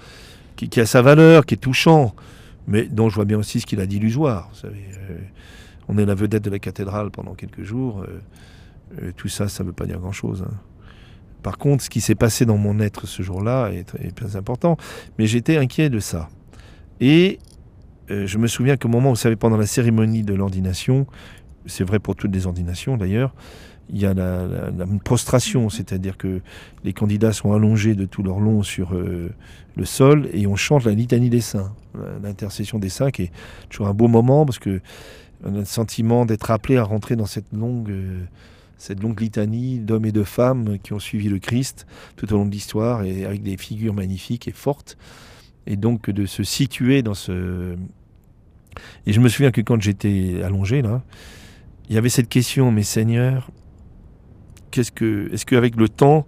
[0.56, 2.16] qui, qui, a sa valeur, qui est touchant,
[2.66, 4.48] mais dont je vois bien aussi ce qu'il a d'illusoire.
[4.52, 4.84] Vous savez,
[5.88, 8.04] on est la vedette de la cathédrale pendant quelques jours.
[9.02, 10.44] Euh, tout ça, ça ne veut pas dire grand-chose.
[10.48, 10.54] Hein.
[11.42, 14.76] Par contre, ce qui s'est passé dans mon être ce jour-là est, très important.
[15.18, 16.28] Mais j'étais inquiet de ça.
[17.00, 17.38] Et
[18.10, 21.06] euh, je me souviens qu'au moment, vous savez, pendant la cérémonie de l'ordination,
[21.66, 23.34] c'est vrai pour toutes les ordinations d'ailleurs,
[23.90, 24.70] il y a la,
[25.04, 26.40] prostration, c'est-à-dire que
[26.84, 29.30] les candidats sont allongés de tout leur long sur euh,
[29.76, 31.74] le sol et on chante la litanie des saints,
[32.22, 33.32] l'intercession des saints, qui est
[33.68, 34.80] toujours un beau moment parce que
[35.44, 37.92] le sentiment d'être appelé à rentrer dans cette longue
[38.84, 42.44] cette longue litanie d'hommes et de femmes qui ont suivi le Christ tout au long
[42.44, 44.98] de l'histoire et avec des figures magnifiques et fortes.
[45.66, 47.76] Et donc de se situer dans ce...
[49.06, 51.02] Et je me souviens que quand j'étais allongé là,
[51.88, 53.50] il y avait cette question, mais Seigneur,
[54.70, 56.26] qu'est-ce que, est-ce qu'avec le temps,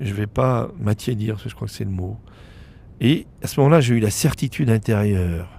[0.00, 2.16] je ne vais pas m'attiédir, je crois que c'est le mot.
[3.00, 5.53] Et à ce moment-là, j'ai eu la certitude intérieure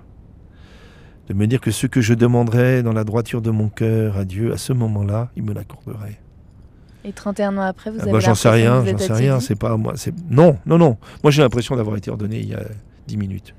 [1.28, 4.26] de me dire que ce que je demanderais dans la droiture de mon cœur à
[4.26, 6.20] Dieu, à ce moment-là, il me l'accorderait.
[7.04, 9.56] Et 31 ans après, vous ah avez bah, J'en sais rien, j'en sais rien, c'est
[9.56, 9.94] pas moi.
[10.30, 10.98] Non, non, non.
[11.24, 12.64] Moi, j'ai l'impression d'avoir été ordonné il y a
[13.08, 13.54] 10 minutes.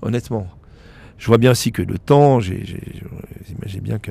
[0.00, 0.48] Honnêtement.
[1.18, 4.10] Je vois bien aussi que le temps, j'imagine bien que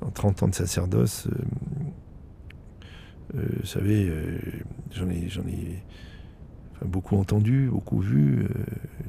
[0.00, 4.38] en 30 ans de sacerdoce, euh, euh, vous savez, euh,
[4.92, 5.82] j'en ai, j'en ai
[6.86, 8.46] beaucoup entendu, beaucoup vu,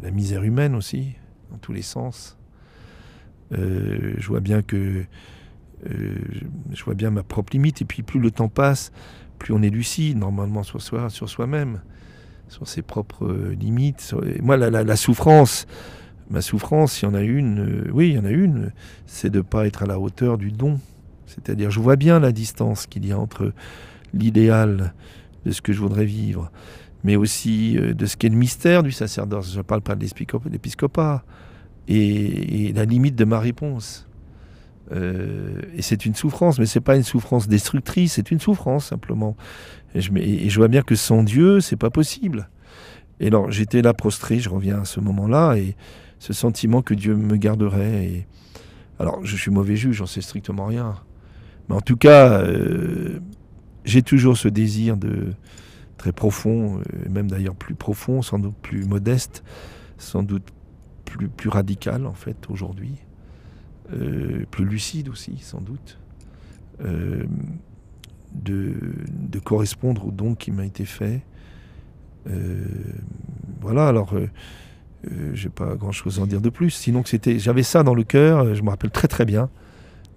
[0.01, 1.13] la misère humaine aussi
[1.53, 2.37] dans tous les sens.
[3.53, 5.05] Euh, je vois bien que
[5.89, 6.15] euh,
[6.71, 7.81] je vois bien ma propre limite.
[7.81, 8.91] Et puis plus le temps passe,
[9.39, 11.81] plus on est lucide normalement sur soi, sur soi-même,
[12.49, 14.13] sur ses propres euh, limites.
[14.41, 15.67] Moi, la, souffrance,
[16.29, 18.71] ma souffrance, il y en a une, oui, il y en a une,
[19.05, 20.79] c'est de ne pas être à la hauteur du don.
[21.27, 23.53] C'est-à-dire, je vois bien la distance qu'il y a entre
[24.13, 24.93] l'idéal
[25.45, 26.51] de ce que je voudrais vivre
[27.03, 29.51] mais aussi euh, de ce qu'est le mystère du sacerdoce.
[29.51, 30.05] Je ne parle pas de
[30.51, 31.23] l'épiscopat.
[31.87, 34.07] Et, la limite de ma réponse.
[34.91, 39.35] Euh, et c'est une souffrance, mais c'est pas une souffrance destructrice, c'est une souffrance simplement.
[39.95, 42.49] Et je, et je, vois bien que sans Dieu, c'est pas possible.
[43.19, 45.75] Et alors j'étais là prostré, je reviens à ce moment-là, et
[46.19, 48.05] ce sentiment que Dieu me garderait.
[48.05, 48.27] Et...
[48.99, 50.95] Alors je suis mauvais juge, j'en sais strictement rien.
[51.69, 53.19] Mais en tout cas, euh,
[53.85, 55.33] j'ai toujours ce désir de,
[56.03, 59.41] très profond, euh, même d'ailleurs plus profond, sans doute plus modeste,
[59.97, 60.43] sans doute
[61.05, 62.95] plus, plus radical en fait aujourd'hui,
[63.93, 65.97] euh, plus lucide aussi sans doute,
[66.83, 67.23] euh,
[68.33, 68.73] de,
[69.07, 71.21] de, correspondre au don qui m'a été fait.
[73.61, 74.13] voilà, alors
[75.33, 77.95] j'ai pas grand chose à en dire de plus, sinon que c'était, j'avais ça dans
[77.95, 79.49] le cœur, je me rappelle très très bien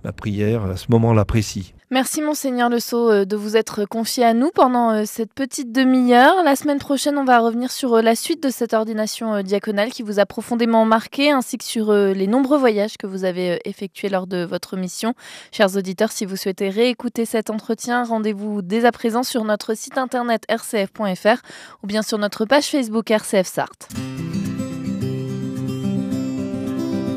[0.06, 1.74] la prière à ce moment-là précis.
[1.90, 5.72] Merci monseigneur Le Sceau euh, de vous être confié à nous pendant euh, cette petite
[5.72, 6.44] demi-heure.
[6.44, 10.04] La semaine prochaine, on va revenir sur euh, la suite de cette ordination diaconale qui
[10.04, 14.28] vous a profondément marqué, ainsi que sur les nombreux voyages que vous avez effectués lors
[14.28, 15.14] de votre mission.
[15.50, 19.98] Chers auditeurs, si vous souhaitez réécouter cet entretien, rendez-vous dès à présent sur notre site
[19.98, 21.42] internet rcf.fr
[21.82, 23.88] ou bien sur notre page Facebook RCF Sarthe.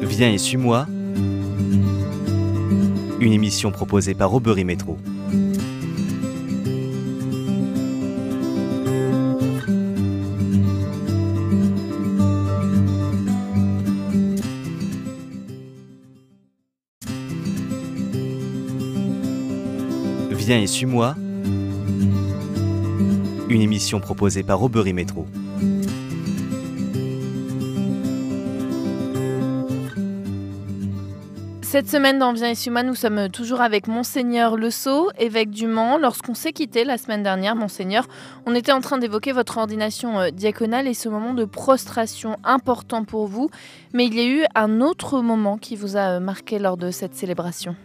[0.01, 0.87] Viens et suis-moi
[3.21, 4.97] une émission proposée par Aubery Métro.
[20.31, 21.15] Viens et suis-moi.
[23.49, 25.27] Une émission proposée par Aubery Métro.
[31.71, 35.99] Cette semaine dans Viens suis-moi, nous sommes toujours avec Monseigneur Le Sceau, évêque du Mans.
[35.99, 38.07] Lorsqu'on s'est quitté la semaine dernière, Monseigneur,
[38.47, 43.03] on était en train d'évoquer votre ordination euh, diaconale et ce moment de prostration important
[43.03, 43.51] pour vous.
[43.93, 46.89] Mais il y a eu un autre moment qui vous a euh, marqué lors de
[46.89, 47.75] cette célébration.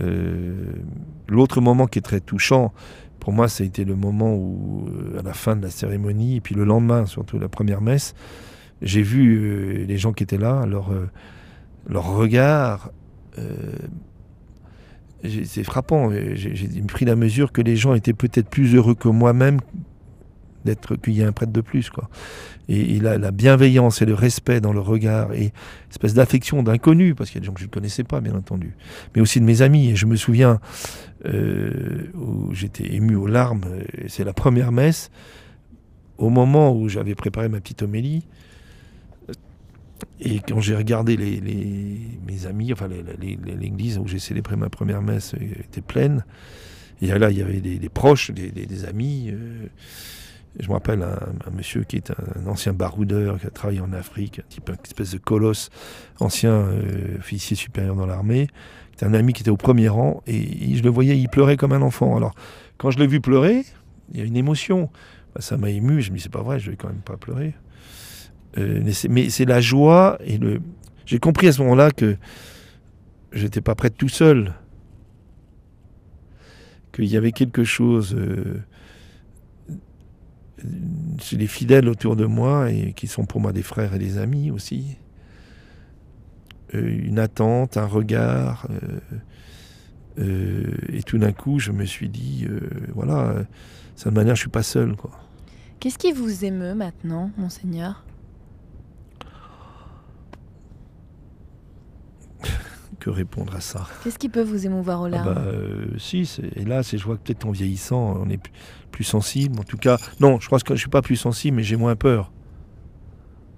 [0.00, 0.74] Euh,
[1.26, 2.74] L'autre moment qui est très touchant,
[3.20, 4.86] pour moi, ça a été le moment où,
[5.18, 8.14] à la fin de la cérémonie, et puis le lendemain, surtout la première messe,
[8.82, 11.08] j'ai vu les gens qui étaient là, leur, euh,
[11.88, 12.90] leur regard.
[13.38, 13.72] Euh,
[15.22, 16.10] c'est frappant.
[16.34, 19.60] J'ai pris la mesure que les gens étaient peut-être plus heureux que moi-même
[20.64, 21.90] d'être qu'il y ait un prêtre de plus.
[21.90, 22.08] Quoi.
[22.68, 25.52] Et, la, la bienveillance et le respect dans le regard et
[25.90, 28.34] espèce d'affection d'inconnu, parce qu'il y a des gens que je ne connaissais pas, bien
[28.34, 28.74] entendu,
[29.14, 29.90] mais aussi de mes amis.
[29.90, 30.60] Et je me souviens
[31.26, 33.64] euh, où j'étais ému aux larmes.
[34.08, 35.10] C'est la première messe,
[36.18, 38.26] au moment où j'avais préparé ma petite homélie.
[40.20, 41.40] Et quand j'ai regardé les,
[42.26, 46.24] mes amis, enfin l'église où j'ai célébré ma première messe euh, était pleine.
[47.02, 49.30] Et là, il y avait des, proches, des, amis.
[49.32, 49.68] euh,
[50.58, 53.92] je me rappelle un, un monsieur qui est un, ancien baroudeur qui a travaillé en
[53.92, 55.70] Afrique, un type, une espèce de colosse,
[56.18, 58.48] ancien euh, officier supérieur dans l'armée.
[58.90, 61.72] C'était un ami qui était au premier rang et, je le voyais, il pleurait comme
[61.72, 62.16] un enfant.
[62.16, 62.34] Alors,
[62.76, 63.64] quand je l'ai vu pleurer,
[64.12, 64.90] il y a une émotion.
[65.34, 66.02] Bah, ça m'a ému.
[66.02, 67.54] Je me dis, c'est pas vrai, je vais quand même pas pleurer.
[68.58, 70.60] Euh, mais c'est- la joie et le.
[71.06, 72.16] J'ai compris à ce moment-là que
[73.32, 74.54] j'étais pas prêt tout seul.
[76.92, 78.14] Qu'il y avait quelque chose.
[78.16, 78.62] euh,
[81.20, 84.18] chez les fidèles autour de moi et qui sont pour moi des frères et des
[84.18, 84.98] amis aussi.
[86.74, 88.66] Euh, une attente, un regard.
[90.18, 92.46] euh, et tout d'un coup, je me suis dit,
[92.94, 93.46] voilà, de
[93.96, 94.94] cette manière, je suis pas seul.
[95.78, 98.04] Qu'est-ce qui vous émeut maintenant, Monseigneur?
[103.00, 106.26] Que répondre à ça Qu'est-ce qui peut vous émouvoir aux Ah larmes bah, euh, Si,
[106.26, 108.38] c'est- hélas, et je vois que peut-être en vieillissant, on est
[108.92, 109.58] plus, sensible.
[109.58, 111.96] En tout cas, non, je pense que je suis pas plus sensible, mais j'ai moins
[111.96, 112.30] peur.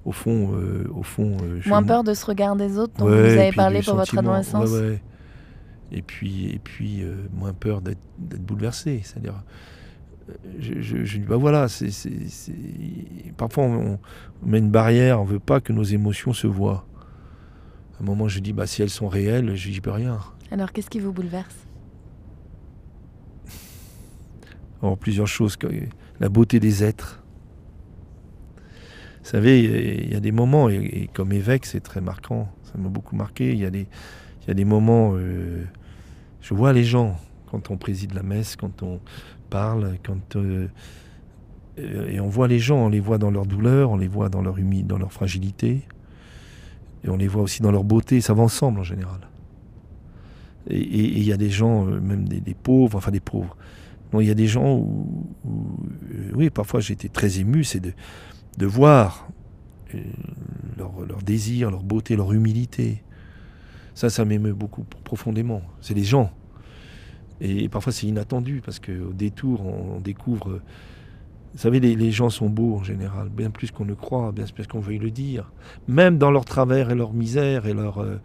[0.05, 3.07] Au fond, euh, au fond, euh, je Moins peur de ce regard des autres dont
[3.07, 5.03] Ouais, vous et avez parlé pour votre adolescence ouais, ouais.
[5.91, 7.99] Et puis, et puis moins peur d'être
[8.47, 9.01] bouleversé.
[9.03, 9.43] C'est-à-dire,
[10.61, 12.53] je, je, je dis, bah voilà, c'est, c'est- c'est-
[13.37, 13.99] parfois on,
[14.43, 16.87] on met une barrière, on veut pas que nos émotions se voient.
[18.03, 20.19] Un moment, je dis, bah si elles sont réelles, je n'y peux rien.
[20.51, 21.55] Alors qu'est-ce qui vous bouleverse?
[24.83, 25.57] Alors, plusieurs choses.
[26.19, 27.23] La beauté des êtres.
[29.23, 29.62] Vous savez,
[30.03, 32.53] il y a des moments, et, et comme évêque, c'est très marquant.
[32.65, 33.53] Ça m'a beaucoup marqué.
[33.53, 33.87] Il y a des,
[34.43, 35.65] il y a des moments, euh,
[36.41, 39.01] je vois les gens quand on préside la messe, quand on
[39.51, 40.67] parle, quand euh,
[41.79, 44.29] euh, et on voit les gens, on les voit dans leur douleur, on les voit
[44.29, 45.83] dans leur humide, dans leur fragilité,
[47.05, 48.21] et on les voit aussi dans leur beauté.
[48.21, 49.21] Ça va ensemble en général.
[50.69, 53.57] Et il y a des gens, euh, même des, pauvres, enfin des pauvres.
[54.12, 57.81] Non, il y a des gens où, euh, oui, parfois j'ai été très ému, c'est
[57.81, 57.93] de,
[58.59, 59.29] de voir
[59.95, 59.99] euh,
[60.79, 63.03] leur, leur désir, leur beauté, leur humilité.
[63.95, 65.62] Ça, ça m'émeut beaucoup profondément.
[65.81, 66.31] C'est les gens.
[67.41, 70.61] Et parfois c'est inattendu parce qu'au détour, on découvre.
[71.53, 74.67] Vous savez, les, gens sont beaux en général, bien plus qu'on ne croit, bien plus
[74.67, 75.53] qu'on veuille le dire.
[75.87, 77.99] Même dans leur travers et leur misère et leur.
[77.99, 78.19] euh,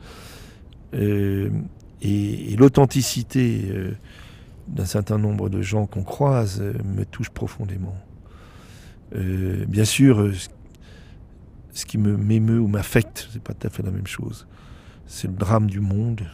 [0.93, 1.49] euh,
[2.01, 3.65] et, l'authenticité.
[3.69, 3.91] euh,
[4.67, 7.95] d'un certain nombre de gens qu'on croise me touche profondément.
[9.13, 10.29] Bien sûr,
[11.71, 14.45] ce, qui me m'émeut ou m'affecte, c'est pas tout à fait la même chose.
[15.05, 16.27] C'est le drame du monde.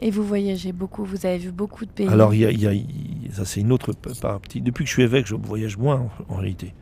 [0.00, 2.08] Et vous voyagez beaucoup, vous avez vu beaucoup de pays.
[2.08, 4.60] alors, il y a, il y a- il- ça c'est une autre partie.
[4.60, 6.74] Depuis que je suis évêque, je voyage moins en, en réalité.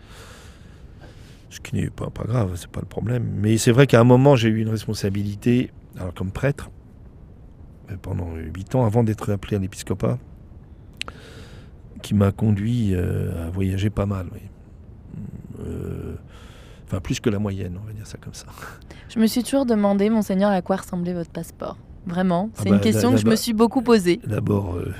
[1.50, 3.26] Ce qui n'est pas, pas grave, c'est pas le problème.
[3.36, 6.70] Mais c'est vrai qu'à un moment, j'ai eu une responsabilité, alors comme prêtre,
[7.90, 10.18] euh, pendant huit ans, avant d'être appelé à l'épiscopat,
[12.02, 14.26] qui m'a conduit euh, à voyager pas mal.
[14.34, 14.40] oui.
[15.60, 16.14] Euh,
[16.86, 18.46] enfin, plus que la moyenne, on va dire ça comme ça.
[19.08, 21.78] Je me suis toujours demandé, Monseigneur, à quoi ressemblait votre passeport.
[22.06, 24.20] Vraiment, Ah c'est bah, une question que je me suis beaucoup posée.
[24.24, 24.92] D'abord, euh,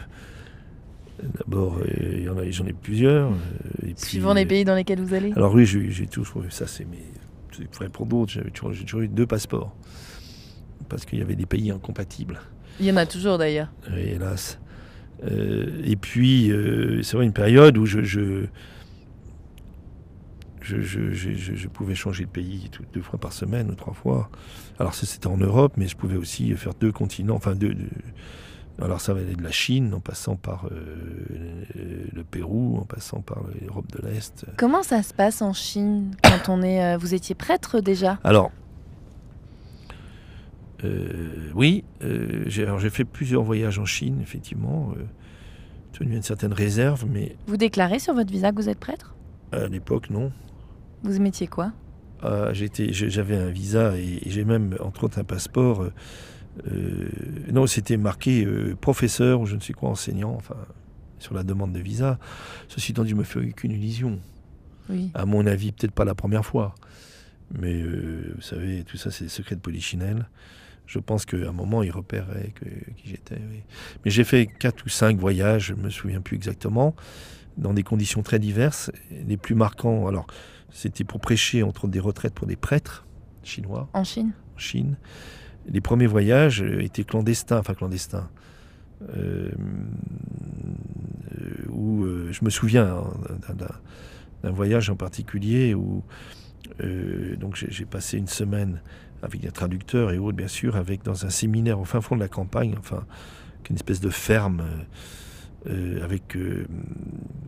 [1.39, 3.31] d'abord, euh, y j'en ai plusieurs.
[3.31, 3.35] euh,
[3.81, 5.33] puis, Suivant les pays dans lesquels vous allez.
[5.37, 7.05] Alors oui, j'ai toujours, ça c'est mes,
[7.79, 9.75] vrai pour d'autres, j'ai toujours, eu deux passeports.
[10.89, 12.39] Parce qu'il y avait des pays incompatibles,
[12.79, 13.73] Il y en a toujours d'ailleurs.
[13.97, 14.59] et hélas.
[15.25, 16.53] Euh, et puis,
[17.03, 18.47] c'est vrai, une période où je, je,
[20.67, 23.95] je, je- je- je- je pouvais changer de pays deux fois par semaine ou trois
[23.95, 24.29] fois.
[24.79, 27.75] Alors c'était en Europe, mais je pouvais aussi faire deux continents, enfin deux.
[27.75, 27.89] deux-
[28.83, 31.65] alors ça allait de la Chine en passant par euh,
[32.13, 34.45] le Pérou, en passant par l'Europe de l'Est.
[34.59, 36.83] Comment ça se passe en Chine quand on est.
[36.85, 38.19] euh, vous étiez prêtre déjà?
[38.23, 38.51] Alors,
[40.85, 44.93] euh, oui, euh, j'ai fait plusieurs voyages en Chine, effectivement,
[45.93, 49.15] tenu une certaine réserve, mais Vous déclarez sur votre visa que vous êtes prêtre?
[49.53, 50.33] À l'époque, non.
[51.03, 51.73] Vous mettiez quoi?
[52.23, 55.83] Ah, J'avais un visa et, j'ai même, entre autres, un passeport.
[55.83, 55.93] euh,
[56.73, 57.09] euh,
[57.53, 60.57] non, c'était marqué euh, professeur ou je ne sais quoi, enseignant, enfin,
[61.19, 62.19] sur la demande de visa.
[62.69, 64.19] Ceci étant dit, je me fais aucune illusion.
[64.89, 65.11] Oui.
[65.15, 66.75] À mon avis, peut-être pas la première fois.
[67.59, 70.29] Mais euh, vous savez, tout ça, c'est des secrets de polichinelle.
[70.87, 72.65] Je pense qu'à un moment, ils repéraient que,
[72.97, 73.41] qui j'étais.
[73.51, 73.63] oui.
[74.05, 76.95] Mais j'ai fait quatre ou cinq voyages, je me souviens plus exactement,
[77.57, 78.91] dans des conditions très diverses.
[79.27, 80.27] Les plus marquants, alors,
[80.71, 83.07] c'était pour prêcher, entre des retraites pour des prêtres
[83.43, 84.97] chinois En Chine en Chine.
[85.69, 88.29] Les premiers voyages euh, étaient clandestins, enfin clandestins.
[89.17, 89.51] Euh,
[91.39, 96.03] euh, où euh, je me souviens hein, d'un- voyage en particulier où
[96.83, 98.81] euh, donc j'ai passé une semaine
[99.23, 102.21] avec des traducteurs et autres bien sûr avec dans un séminaire au fin fond de
[102.21, 103.05] la campagne enfin
[103.69, 104.63] une espèce de ferme
[106.03, 106.39] avec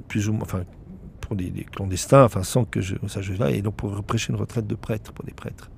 [0.08, 0.64] plus ou moins enfin
[1.28, 4.32] pour des, des clandestins enfin sans que je ça je là et donc pour prêcher
[4.32, 5.70] une retraite de prêtre pour des prêtres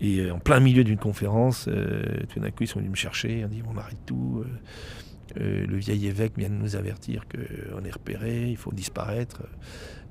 [0.00, 2.96] et euh, en plein milieu d'une conférence, euh, tout d'un coup, ils sont venus me
[2.96, 3.44] chercher.
[3.44, 4.44] On dit on arrête tout.
[4.44, 9.42] euh, euh, le vieil évêque vient de nous avertir qu'on est repéré, il faut disparaître.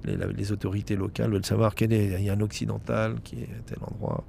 [0.06, 2.19] Les, autorités locales veulent savoir quel est.
[2.19, 4.25] Il y a un occidental qui est à tel endroit.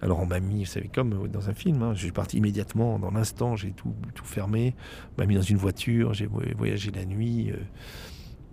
[0.00, 3.10] Alors on m'a mis, vous savez, comme dans un film, hein, j'ai parti immédiatement, dans
[3.10, 4.74] l'instant, j'ai tout, tout fermé.
[5.16, 7.52] On m'a mis dans une voiture, j'ai voy- voyagé la nuit.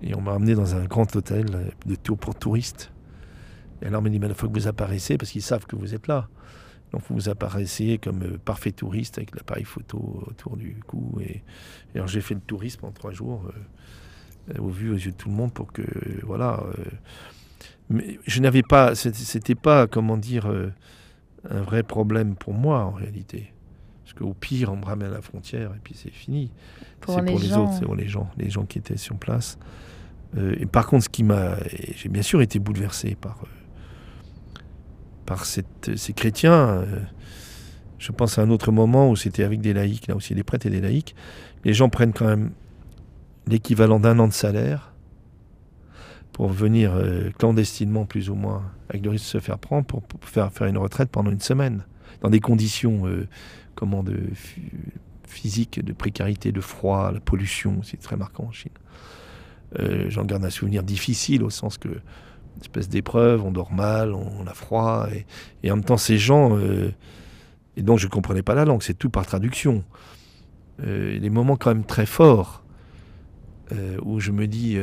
[0.02, 2.92] Et on m'a amené dans un grand hôtel euh, de tour pour touristes.
[3.82, 5.94] Et alors on m'a dit, il faut que vous apparaissez, parce qu'ils savent que vous
[5.94, 6.28] êtes là.
[6.92, 11.20] Donc vous apparaissez comme euh, parfait touriste avec l'appareil photo autour du cou.
[11.22, 11.38] Et,
[11.94, 13.50] et alors j'ai fait le tourisme pendant trois jours,
[14.54, 15.84] euh, au vu aux yeux de tout le monde, pour que,
[16.24, 16.64] voilà.
[16.78, 16.84] euh,
[17.90, 20.72] mais je n'avais pas, c'était- c'était pas, comment dire, euh,
[21.50, 23.52] un vrai problème pour moi en réalité.
[24.04, 26.52] Parce qu'au pire, on me ramène à la frontière et puis c'est fini.
[27.02, 27.64] Pour c'est les pour les gens.
[27.66, 29.58] autres, c'est pour les gens, les gens qui étaient sur place.
[30.38, 31.56] Euh, par contre, ce qui m'a,
[31.96, 34.60] j'ai bien sûr été bouleversé par euh,
[35.26, 35.64] par ces
[36.16, 36.54] chrétiens.
[36.54, 37.00] euh,
[37.98, 40.68] je pense à un autre moment où c'était avec des laïcs, là aussi des prêtres
[40.68, 41.16] et des laïcs.
[41.64, 42.52] Les gens prennent quand même
[43.48, 44.94] l'équivalent d'un an de salaire
[46.32, 46.94] pour venir
[47.40, 50.78] clandestinement, plus ou moins, avec le risque de se faire prendre, pour, faire, faire une
[50.78, 51.86] retraite pendant une semaine,
[52.22, 53.04] dans des conditions
[53.74, 54.20] comment, de,
[55.84, 58.72] de précarité, de froid, la pollution, c'est très marquant en Chine.
[59.80, 61.90] Euh, J'en garde un souvenir difficile au sens que
[62.56, 65.08] une espèce d'épreuve, on dort mal, on a froid,
[65.64, 66.90] et, en même temps ces gens, euh,
[67.76, 69.84] et donc je ne comprenais pas la langue, c'est tout par traduction.
[70.86, 72.64] Euh, des moments quand même très forts,
[73.72, 74.78] euh, où je me dis,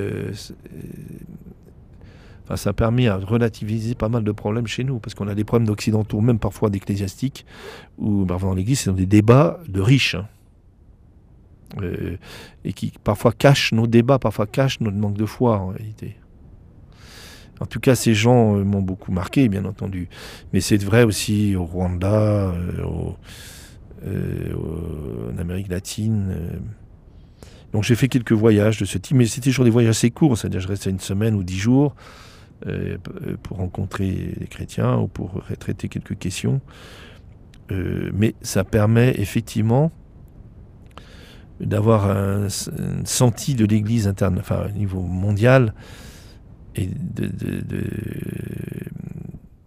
[2.55, 5.45] ça a permis à relativiser pas mal de problèmes chez nous, parce qu'on a des
[5.45, 7.47] problèmes d'occidentaux, même parfois d'ecclésiastiques,
[7.97, 10.17] ou parfois dans l'église, c'est dans des débats de riches.
[10.17, 10.29] hein.
[11.81, 12.17] Euh,
[12.65, 16.17] et qui parfois cachent nos débats, parfois cachent notre manque de foi en réalité.
[17.61, 20.09] En tout cas, ces gens euh, m'ont beaucoup marqué, bien entendu.
[20.53, 22.53] Mais c'est vrai aussi au Rwanda,
[24.05, 24.53] euh,
[25.33, 26.61] en Amérique latine.
[27.73, 30.37] Donc j'ai fait quelques voyages de ce type, mais c'était toujours des voyages assez courts,
[30.37, 31.95] c'est-à-dire je restais une semaine ou dix jours
[33.43, 36.61] pour rencontrer des chrétiens ou pour traiter quelques questions.
[37.71, 39.91] Mais ça permet effectivement
[41.63, 45.75] d'avoir un, s- un senti de l'Église interne, enfin au niveau mondial,
[46.77, 47.87] et de, de- de-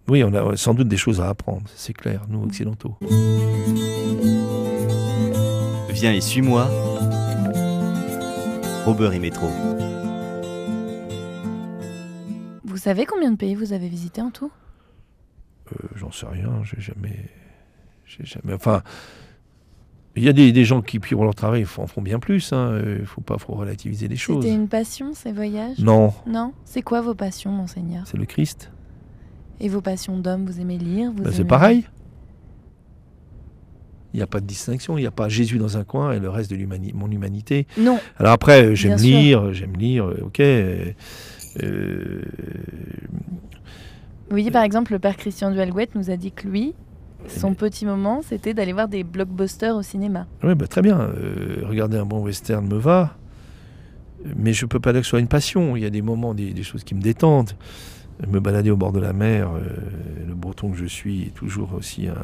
[0.07, 2.95] oui, on a sans doute des choses à apprendre, c'est clair, nous occidentaux.
[5.89, 6.69] Viens et suis-moi.
[8.85, 9.47] Robert et Métro.
[12.63, 14.51] Vous savez combien de pays vous avez visité en tout?
[15.71, 17.29] Euh, J'en sais rien, j'ai jamais,
[18.05, 18.83] j'ai jamais, enfin.
[20.17, 22.51] Il y a des, des gens qui, pour leur travail, en font bien plus.
[22.51, 22.57] Il
[22.99, 24.43] ne faut pas faut relativiser les choses.
[24.43, 25.77] C'était une passion, ces voyages?
[25.79, 26.53] Non, Non?
[26.63, 28.03] C'est quoi vos passions, monseigneur?
[28.07, 28.71] C'est le Christ.
[29.59, 31.85] Et vos passions d'homme, vous aimez lire vous Ben, c'est pareil.
[34.13, 34.97] Il n'y a pas de distinction.
[34.97, 37.67] Il n'y a pas Jésus dans un coin et le reste de l'humani- mon humanité.
[37.77, 40.39] Non, Alors après, euh, j'aime lire, j'aime lire, euh, ok.
[40.39, 40.91] euh,
[41.61, 42.21] euh,
[44.29, 46.73] Vous voyez, par exemple, le père Christian Duhalgouet nous a dit que lui,
[47.27, 50.27] son petit moment, c'était d'aller voir des blockbusters au cinéma.
[50.43, 50.99] Oui, bah, très bien.
[50.99, 53.17] Euh, regarder un bon western me va.
[54.35, 55.75] mais je peux pas dire que ce soit une passion.
[55.75, 57.51] Il y a des moments, des, des choses qui me détendent.
[58.27, 59.61] Me balader au bord de la mer, euh,
[60.25, 62.15] le breton que je suis est toujours aussi un,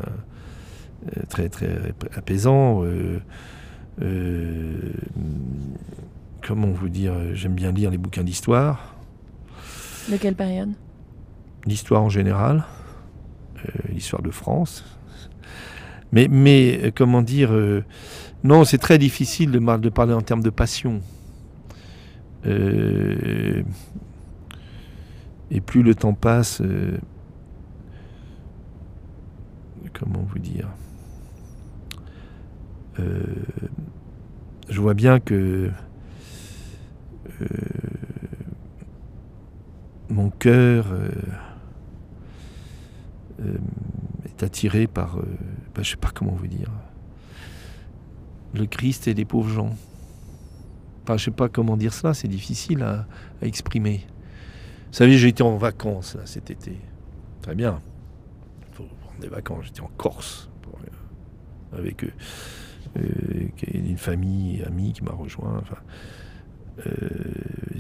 [1.08, 2.84] euh, très très apaisant.
[2.84, 3.20] Euh,
[4.02, 4.94] euh,
[6.46, 8.96] comment vous dire J'aime bien lire les bouquins d'histoire,
[10.12, 10.70] De quelle période?
[11.66, 12.64] L'histoire en général,
[13.90, 14.84] l'histoire de France.
[16.12, 17.84] Mais, mais euh, comment dire euh,
[18.44, 21.02] Non, c'est très difficile de, de parler en termes de passion.
[22.46, 23.64] Euh,
[25.52, 26.98] et plus le temps passe, euh,
[29.94, 30.68] comment vous dire
[33.00, 33.22] Euh,
[34.70, 35.72] Je vois bien que
[37.42, 37.46] euh,
[40.10, 41.51] mon cœur euh, euh,
[44.26, 45.24] est attiré par, euh,
[45.76, 46.72] bah, je sais pas comment vous dire,
[48.54, 49.76] le Christ et les pauvres gens.
[51.04, 53.08] Enfin, je sais pas comment dire cela, c'est difficile à,
[53.42, 54.06] exprimer.
[54.88, 56.78] Vous savez, été en vacances là, cet été.
[57.42, 57.80] Très bien.
[58.70, 59.66] Il faut prendre des vacances.
[59.66, 62.04] J'étais en Corse euh, avec.
[62.04, 62.10] Euh,
[63.74, 65.62] une famille amie qui m'a rejoint.
[65.62, 65.78] Enfin,
[66.80, 66.90] euh,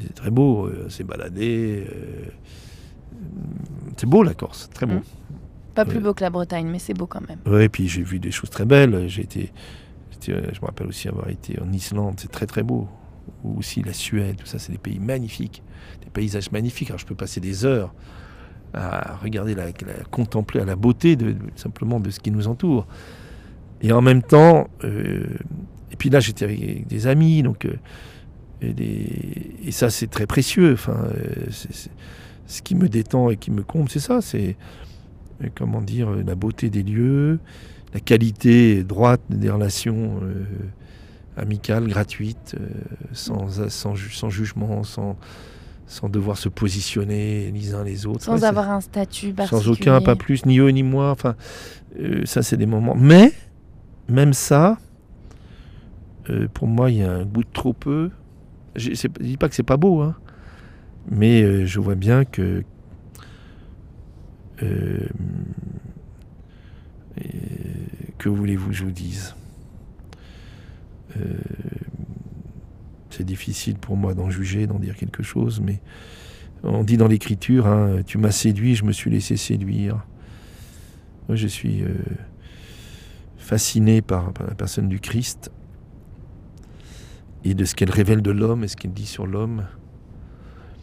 [0.01, 1.87] c'est très beau, euh, c'est baladé.
[1.89, 2.25] euh,
[3.97, 4.95] c'est beau la Corse, très beau.
[4.95, 5.03] Mm.
[5.75, 7.39] Pas plus beau que la Bretagne, mais c'est beau quand même.
[7.45, 9.07] Ouais, puis j'ai vu des choses très belles.
[9.07, 9.51] J'ai été,
[10.29, 12.87] euh, je me rappelle aussi avoir été en Islande, c'est très très beau.
[13.43, 15.63] Ou aussi la Suède, tout ça, c'est des pays magnifiques,
[16.03, 16.89] des paysages magnifiques.
[16.89, 17.93] Alors je peux passer des heures
[18.73, 22.87] à regarder, la, la- contempler à la beauté de, simplement de ce qui nous entoure.
[23.81, 25.25] Et en même temps, euh,
[25.91, 27.73] et puis là j'étais avec des amis, donc euh,
[28.61, 30.73] et, des- et ça c'est très précieux.
[30.73, 31.47] Enfin, euh,
[32.47, 34.55] ce qui me détend et qui me comble, c'est ça, c'est
[35.55, 37.39] comment dire, euh, la beauté des lieux,
[37.93, 40.45] la qualité droite des relations euh,
[41.37, 42.67] amicales, gratuites, euh,
[43.13, 45.17] sans, sans, ju- sans jugement, sans,
[45.87, 48.23] sans devoir se positionner les uns les autres.
[48.23, 49.63] Sans Ouais, avoir un statut particulier.
[49.63, 51.11] sans aucun, pas plus, ni eux ni moi.
[51.11, 51.35] Enfin,
[51.99, 52.95] euh, ça, c'est des moments.
[52.95, 53.33] Mais,
[54.07, 54.77] même ça,
[56.29, 58.09] euh, pour moi, il y a un goût de trop peu.
[58.75, 60.15] Je ne dis pas que c'est pas beau, hein,
[61.09, 62.63] mais euh, je vois bien que.
[64.61, 65.07] Euh,
[68.17, 69.35] que voulez-vous que je vous dise?
[71.17, 71.37] Euh,
[73.09, 75.81] C'est difficile pour moi d'en juger, d'en dire quelque chose, mais
[76.63, 80.05] on dit dans l'écriture, hein, tu m'as séduit, je me suis laissé séduire.
[81.27, 81.93] Moi, je suis euh,
[83.37, 85.51] fasciné par la personne du Christ
[87.43, 89.65] et de ce qu'elle révèle de l'homme et ce qu'elle dit sur l'homme.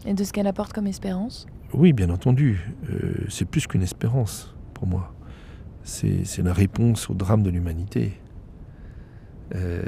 [0.04, 1.46] Et de ce qu'elle apporte comme espérance?
[1.74, 5.14] Oui, bien entendu, euh, c'est plus qu'une espérance pour moi.
[5.82, 8.12] C'est la réponse au drame de l'humanité.
[9.54, 9.82] Euh,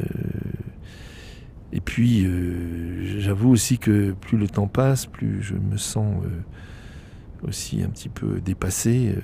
[0.00, 0.04] euh,
[1.72, 2.26] et puis,
[3.20, 6.22] j'avoue aussi que plus le temps passe, plus je me sens
[7.42, 9.14] aussi un petit peu dépassé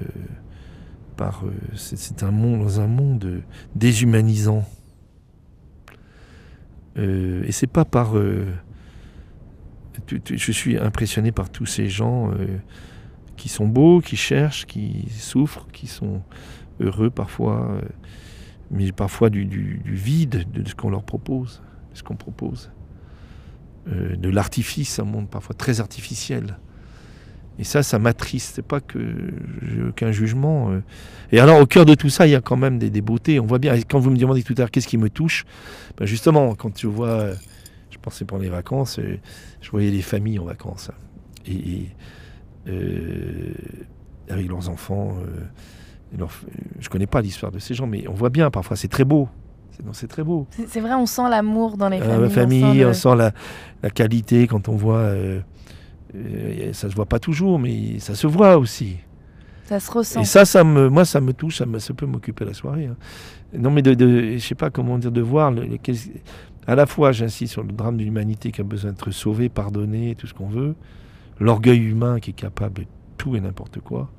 [1.17, 1.45] par.
[1.75, 3.43] c'est un monde dans un monde
[3.75, 4.65] déshumanisant.
[6.97, 8.15] Et c'est pas par.
[10.09, 12.59] Je suis impressionné par tous ces gens euh,
[13.37, 16.23] qui sont beaux, qui cherchent, qui souffrent, qui sont
[16.81, 17.81] heureux parfois, euh,
[18.71, 21.63] mais parfois du, vide de ce qu'on leur propose,
[21.93, 22.71] de ce qu'on propose.
[23.89, 26.59] Euh, de l'artifice, un monde parfois très artificiel.
[27.59, 28.55] Et ça, ça m'attriste.
[28.55, 28.99] C'est pas que
[29.63, 30.71] j'ai aucun jugement.
[31.33, 33.39] Et alors, au cœur de tout ça, il y a quand même des, beautés.
[33.41, 33.75] On voit bien.
[33.83, 35.45] Quand vous me demandez tout à l'heure qu'est-ce qui me touche,
[35.99, 37.33] ben justement, quand je vois,
[38.03, 39.17] pensais pendant les vacances, euh,
[39.61, 40.91] je voyais les familles en vacances.
[41.47, 41.89] Et, et,
[42.69, 43.53] euh,
[44.29, 45.17] avec leurs enfants.
[45.27, 45.41] euh,
[46.15, 46.31] et leurs-
[46.79, 49.29] je connais pas l'histoire de ces gens, mais on voit bien, parfois, c'est très beau.
[49.93, 50.47] C'est très beau.
[50.69, 52.21] C'est vrai, on sent l'amour dans les Euh, familles.
[52.21, 53.33] la on famille, sent le- on sent la,
[53.83, 54.99] la qualité quand on voit.
[54.99, 55.41] euh,
[56.73, 58.99] ça se voit pas toujours, mais ça se voit aussi.
[59.65, 60.21] Ça se ressent.
[60.21, 62.87] Et ça, ça me, moi, ça me touche, ça, me, ça peut m'occuper la soirée.
[62.87, 62.97] hein.
[63.59, 65.51] Non, mais de, de, je sais pas comment dire, de voir.
[65.51, 65.79] Le,
[66.67, 70.15] à la fois, j'insiste sur le drame de l'humanité qui a besoin d'être sauvé, pardonné,
[70.15, 70.75] tout ce qu'on veut.
[71.41, 72.87] L'orgueil humain qui est capable de
[73.19, 74.11] tout et n'importe quoi.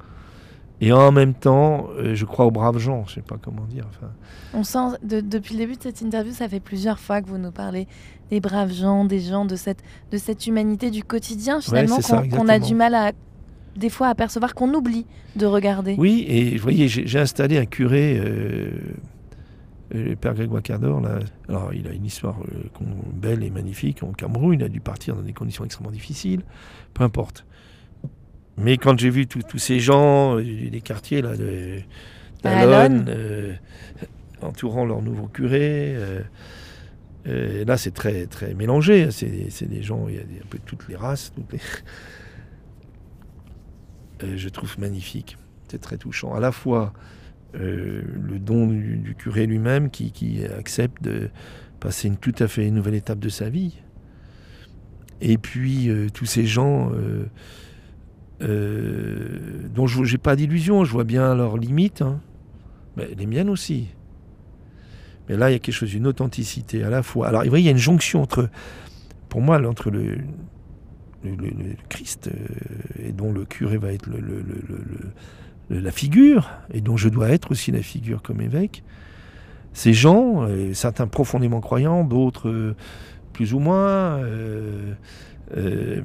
[0.82, 3.06] Et en même temps, euh, je crois aux braves gens.
[3.08, 3.86] Je sais pas comment dire.
[3.89, 4.12] Enfin,
[4.54, 7.38] On sent, de- depuis le début de cette interview, ça fait plusieurs fois que vous
[7.38, 7.88] nous parlez
[8.30, 9.82] des braves gens, des gens, de cette,
[10.12, 12.00] de cette humanité du quotidien, finalement,
[12.32, 13.12] qu'on a du mal à,
[13.78, 15.06] des fois, à percevoir, qu'on oublie
[15.38, 15.96] de regarder.
[15.98, 18.72] Oui, et vous voyez, j'ai j'ai installé un curé, euh,
[19.94, 21.02] euh, le père Grégoire Cardor.
[21.02, 21.20] Là.
[21.48, 24.60] Alors, il a une histoire euh, belle et magnifique au Cameroun.
[24.60, 26.41] Il a dû partir dans des conditions extrêmement difficiles.
[26.94, 27.46] Peu importe.
[28.58, 31.80] Mais quand j'ai vu tous ces gens, euh, des quartiers là, de
[32.44, 33.54] d'Alonne, euh,
[34.41, 35.96] entourant leur nouveau curé,
[37.26, 39.10] Et là, c'est très, très mélangé.
[39.12, 41.32] C'est c'est des gens, il y a un peu toutes les races.
[41.34, 41.60] Toutes les...
[44.28, 45.38] Et je trouve magnifique.
[45.70, 46.34] C'est très touchant.
[46.34, 46.94] À la fois
[47.56, 51.30] euh, le don du, curé lui-même qui, accepte de
[51.80, 53.80] passer une tout à fait nouvelle étape de sa vie.
[55.22, 56.91] Et puis euh, tous ces gens
[58.41, 62.20] euh, dont je n'ai pas d'illusion, je vois bien leurs limites, hein.
[62.97, 63.88] mais les miennes aussi.
[65.30, 67.28] Mais là, il y a quelque chose d'une authenticité à la fois.
[67.28, 68.49] Alors, vous voyez, il y a une jonction entre,
[69.30, 70.18] pour moi, entre le,
[71.24, 72.30] le, Christ,
[72.99, 74.43] et dont le curé va être le-
[75.70, 78.84] la figure, et dont je dois être aussi la figure comme évêque.
[79.74, 82.76] Ces gens, euh, certains profondément croyants, d'autres euh,
[83.32, 84.93] plus ou moins, euh,
[85.57, 86.01] euh,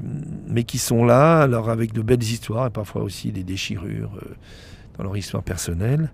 [0.46, 4.34] mais qui sont là, alors avec de belles histoires, et parfois aussi des déchirures euh,
[4.96, 6.10] dans leur histoire personnelle.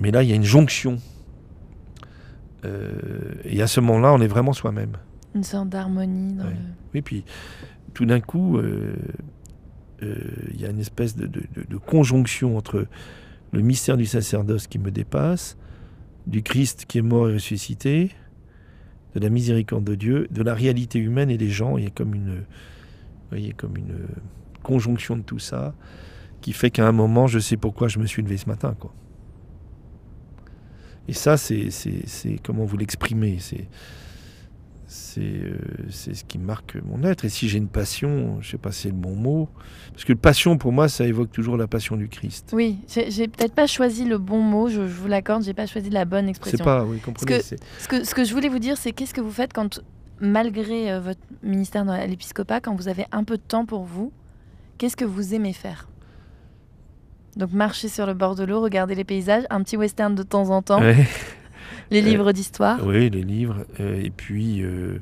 [0.00, 0.98] Mais là, il y a une jonction.
[2.64, 2.92] Euh,
[3.44, 4.92] et à ce moment-là, on est vraiment soi-même.
[5.34, 6.50] Une sorte d'harmonie dans Ouais.
[6.50, 6.56] le...
[6.94, 7.24] Oui, puis
[7.94, 8.94] tout d'un coup, euh, euh,
[10.52, 11.28] il y a une espèce de,
[11.86, 12.86] conjonction entre
[13.52, 15.56] le mystère du sacerdoce qui me dépasse,
[16.26, 18.10] du Christ qui est mort et ressuscité,
[19.14, 21.76] de la miséricorde de Dieu, de la réalité humaine et des gens.
[21.76, 22.44] Il y a comme une,
[23.30, 24.06] voyez, comme une
[24.62, 25.74] conjonction de tout ça
[26.40, 28.74] qui fait qu'à un moment, je sais pourquoi je me suis levé ce matin.
[28.78, 28.92] Quoi.
[31.08, 31.68] Et ça, c'est
[32.42, 33.38] comment vous l'exprimez.
[33.38, 33.68] C'est,
[34.92, 35.56] c'est, euh,
[35.90, 37.24] c'est ce qui marque mon être.
[37.24, 39.48] Et si j'ai une passion, je sais pas si c'est le bon mot,
[39.92, 42.50] parce que passion pour moi, ça évoque toujours la passion du Christ.
[42.52, 45.90] Oui, j'ai peut-être pas choisi le bon mot, je, je vous l'accorde, j'ai pas choisi
[45.90, 46.58] la bonne expression.
[46.58, 47.38] C'est pas, oui, comprenez.
[47.38, 47.44] que-
[47.78, 49.80] Ce que, ce que je voulais vous dire, c'est qu'est-ce que vous faites quand,
[50.20, 54.12] malgré euh, votre ministère dans l'épiscopat, quand vous avez un peu de temps pour vous,
[54.78, 55.88] qu'est-ce que vous aimez faire?
[57.36, 60.50] Donc marcher sur le bord de l'eau, regarder les paysages, un petit western de temps
[60.50, 61.06] en temps, Ouais.
[61.92, 62.84] Les Euh, livres d'histoire.
[62.84, 63.64] Oui, les livres.
[63.80, 64.98] euh, et puis, euh,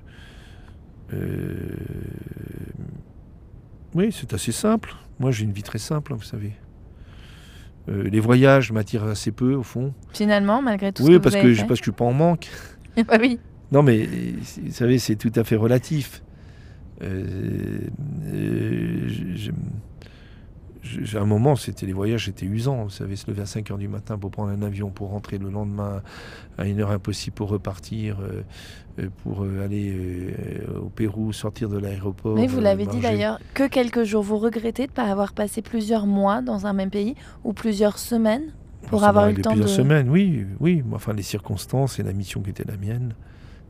[3.94, 4.94] oui, c'est assez simple.
[5.18, 6.52] Moi, j'ai une vie très simple, hein, vous savez.
[7.88, 9.92] Euh, les voyages m'attirent assez peu, au fond.
[10.12, 12.04] Finalement, malgré tout oui, ce que parce vous que, je- parce que je suis pas
[12.04, 12.48] en manque.
[13.08, 13.38] Bah oui.
[13.72, 16.22] Non, mais vous savez, c'est tout à fait relatif.
[17.02, 17.80] Euh,
[18.26, 19.50] euh, je- je-
[20.82, 22.84] j'ai un moment, c'était les voyages, c'était usant.
[22.84, 25.36] Vous savez, se lever à 5 heures du matin pour prendre un avion, pour rentrer
[25.38, 26.02] le lendemain
[26.58, 28.42] à une heure impossible pour repartir, euh,
[28.98, 32.34] euh, pour euh, aller euh, au Pérou, sortir de l'aéroport.
[32.34, 34.22] Mais vous l'avez dit d'ailleurs, que quelques jours.
[34.22, 37.14] Vous regrettez de ne pas avoir passé plusieurs mois dans un même pays
[37.44, 38.52] ou plusieurs semaines
[38.88, 40.82] pour avoir eu le temps plusieurs de- semaines, oui, oui.
[40.92, 43.14] Enfin, les circonstances et la mission qui était la mienne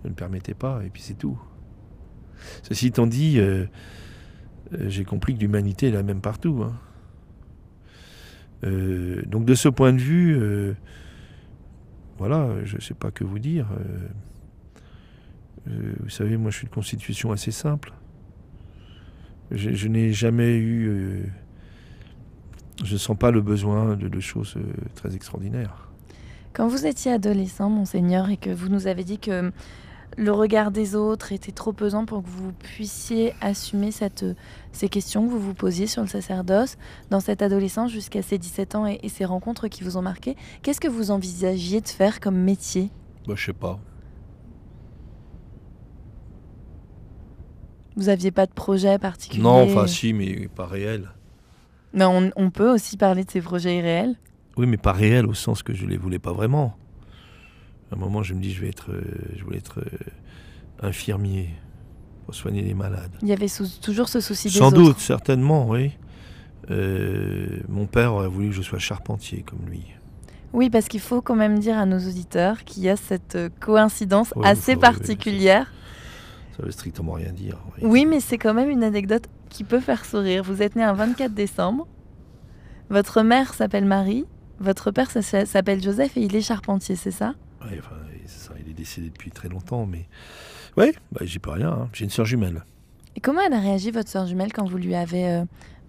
[0.05, 1.39] ne me permettaient pas, et puis c'est tout.
[2.63, 3.67] Ceci étant dit, euh,
[4.87, 6.63] j'ai compris que l'humanité est la même partout.
[6.65, 6.73] hein.
[8.65, 10.75] Euh, donc de ce point de vue, euh,
[12.19, 13.67] voilà, je ne sais pas que vous dire.
[15.69, 17.93] euh, vous savez, moi je suis de constitution assez simple.
[19.51, 21.25] Je, n'ai jamais eu...
[22.85, 24.57] je ne sens pas le besoin de, choses
[24.95, 25.89] très extraordinaires.
[26.53, 29.51] Quand vous étiez adolescent, monseigneur, et que vous nous avez dit que
[30.17, 34.25] le regard des autres était trop pesant pour que vous puissiez assumer cette,
[34.73, 36.77] ces questions que vous vous posiez sur le sacerdoce,
[37.11, 40.37] dans cette adolescence jusqu'à ces 17 ans et, et ces rencontres qui vous ont marqué,
[40.63, 42.91] qu'est-ce que vous envisagiez de faire comme métier?
[43.27, 43.79] Bah, je sais pas.
[47.97, 49.43] Vous aviez pas de projet particulier?
[49.43, 51.11] Non, enfin si, mais pas réel.
[51.93, 54.17] Mais on, on peut aussi parler de ces projets irréels?
[54.57, 56.77] Oui, mais pas réel au sens que je les voulais pas vraiment.
[57.91, 59.03] À un moment, je me dis, je vais être, euh,
[59.36, 61.51] je voulais être euh, infirmier
[62.24, 63.11] pour soigner les malades.
[63.22, 63.49] Il y avait
[63.82, 64.76] toujours ce souci des Sans autres.
[64.76, 65.93] doute, certainement, oui.
[66.70, 69.82] Euh, mon père aurait voulu que je sois charpentier comme lui.
[70.53, 74.32] Oui, parce qu'il faut quand même dire à nos auditeurs qu'il y a cette coïncidence
[74.43, 75.72] assez oui, oui, particulière.
[76.57, 77.59] Ça veut strictement rien dire.
[77.76, 77.88] oui.
[77.88, 80.45] Oui, mais c'est quand même une anecdote qui peut faire sourire.
[80.45, 81.88] Vous êtes né un 24 décembre.
[82.88, 84.26] Votre mère s'appelle Marie.
[84.61, 87.34] Votre père s'appelle Joseph et il est charpentier, c'est ça?
[87.63, 87.97] Ouais, enfin,
[88.27, 90.07] c'est ça, il est décédé depuis très longtemps, mais
[90.77, 91.71] ouais, bah, j'y peux rien.
[91.71, 91.89] hein.
[91.93, 92.65] J'ai une sœur jumelle.
[93.17, 95.29] Et comment elle a réagi, votre sœur jumelle, quand vous lui avez.
[95.29, 95.45] euh,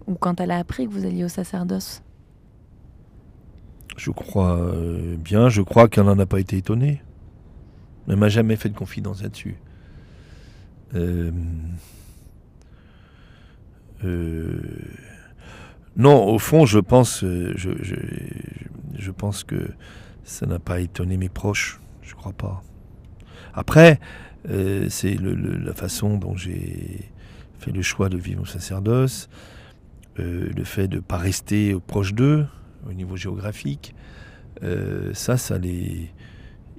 [0.06, 2.02] ou quand elle a appris que vous alliez au sacerdoce?
[3.96, 7.02] Je crois euh, bien, je crois qu'elle n'en a pas été étonnée.
[8.08, 9.56] Elle m'a jamais fait de confidence là-dessus.
[10.94, 11.30] Euh,
[14.04, 14.60] euh,
[15.96, 17.94] non, au fond, je pense, je, je,
[18.94, 19.70] je pense que
[20.24, 21.80] ça n'a pas étonné mes proches.
[22.02, 22.62] Je crois pas.
[23.54, 24.00] Après,
[24.48, 27.10] euh, c'est le- le- la façon dont j'ai
[27.58, 29.28] fait le choix de vivre au sacerdoce,
[30.18, 32.46] euh, le fait de ne pas rester proche d'eux
[32.88, 33.94] au niveau géographique.
[34.62, 36.10] Euh, ça, ça les,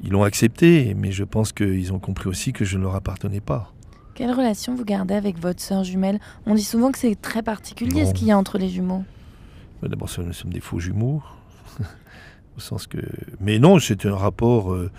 [0.04, 3.41] ils l'ont accepté, mais je pense qu'ils ont compris aussi que je ne leur appartenais
[3.41, 3.72] pas.
[4.16, 6.20] Quelle relation vous gardez avec votre sœur jumelle?
[6.46, 9.04] On dit souvent que c'est très particulier ce qu'il y a entre les jumeaux.
[9.82, 11.24] Mais D'abord, nous sommes des faux jumeaux,
[12.58, 12.97] au sens que.
[13.39, 14.91] Mais non, c'est un rapport euh,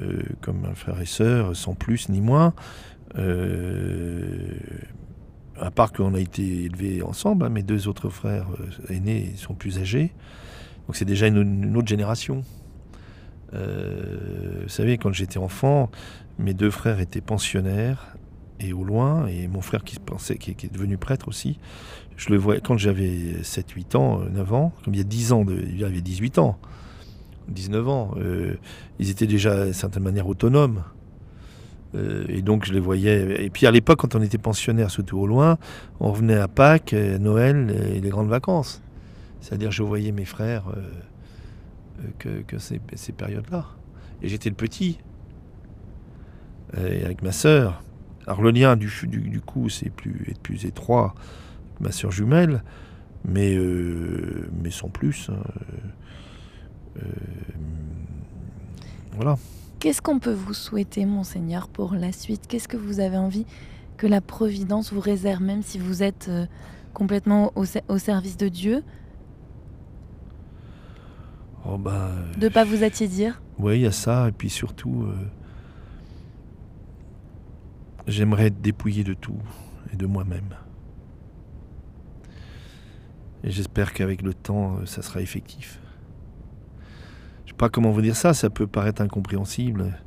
[0.00, 2.54] euh, comme un frère et sœur, sans plus ni moins.
[3.16, 4.58] Euh,
[5.60, 8.48] à part qu'on a été élevés ensemble, hein, mes deux autres frères
[8.88, 10.12] aînés sont plus âgés,
[10.86, 12.42] donc c'est déjà une, autre génération.
[13.52, 15.92] Vous savez, quand j'étais enfant,
[16.40, 18.16] mes deux frères étaient pensionnaires
[18.72, 21.58] au loin, et mon frère qui, pensait, qui, est devenu prêtre aussi,
[22.16, 25.32] je le voyais quand j'avais 7-8 ans, euh, 9 ans, comme il y a 10
[25.32, 26.58] ans, de, il avait 18 ans,
[27.48, 28.54] 19 ans, euh,
[28.98, 30.82] ils étaient déjà d'une certaine manière autonomes.
[31.94, 33.44] Euh, et donc je les voyais.
[33.44, 35.58] Et puis à l'époque, quand on était pensionnaire, surtout au loin,
[36.00, 38.82] on revenait à Pâques, euh, Noël et les grandes vacances.
[39.40, 40.80] C'est-à-dire je voyais mes frères euh,
[42.26, 43.66] euh, que, ces, ces périodes-là.
[44.22, 44.98] Et j'étais le petit.
[46.76, 47.82] Et avec ma sœur.
[48.26, 51.14] Alors le lien du, du, du coup, c'est plus, est plus étroit
[51.70, 52.62] avec ma sœur jumelle,
[53.24, 55.30] mais, euh, mais sans plus.
[55.30, 55.36] hein.
[56.96, 57.08] Euh, euh,
[59.16, 59.36] voilà.
[59.78, 62.46] Qu'est-ce qu'on peut vous souhaiter, monseigneur, pour la suite?
[62.48, 63.44] Qu'est-ce que vous avez envie
[63.98, 66.46] que la Providence vous réserve, même si vous êtes euh,
[66.94, 68.82] complètement au, ser- au service de Dieu,
[71.66, 73.40] Oh bah, de pas vous attiédir?
[73.58, 75.06] Oui, il y a ça, et puis surtout,
[78.06, 79.40] j'aimerais être dépouillé de tout
[79.92, 80.54] et de moi-même.
[83.42, 85.78] Et j'espère qu'avec le temps, euh, ça sera effectif.
[87.44, 89.98] Je sais pas comment vous dire ça, ça peut paraître incompréhensible.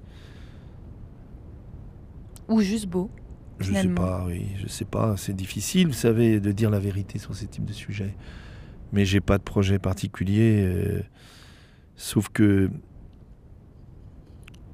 [2.48, 3.12] ou juste beau
[3.60, 3.96] Je sais Finalement.
[4.02, 5.18] pas, oui, je sais pas.
[5.18, 8.16] C'est difficile, vous savez, de dire la vérité sur ces types de sujets.
[8.94, 11.02] Mais j'ai pas de projet particulier, euh,
[11.96, 12.72] sauf que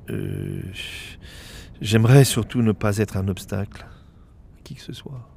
[0.10, 0.62] euh,
[1.84, 5.30] j'aimerais surtout ne pas être un obstacle à qui que ce soit.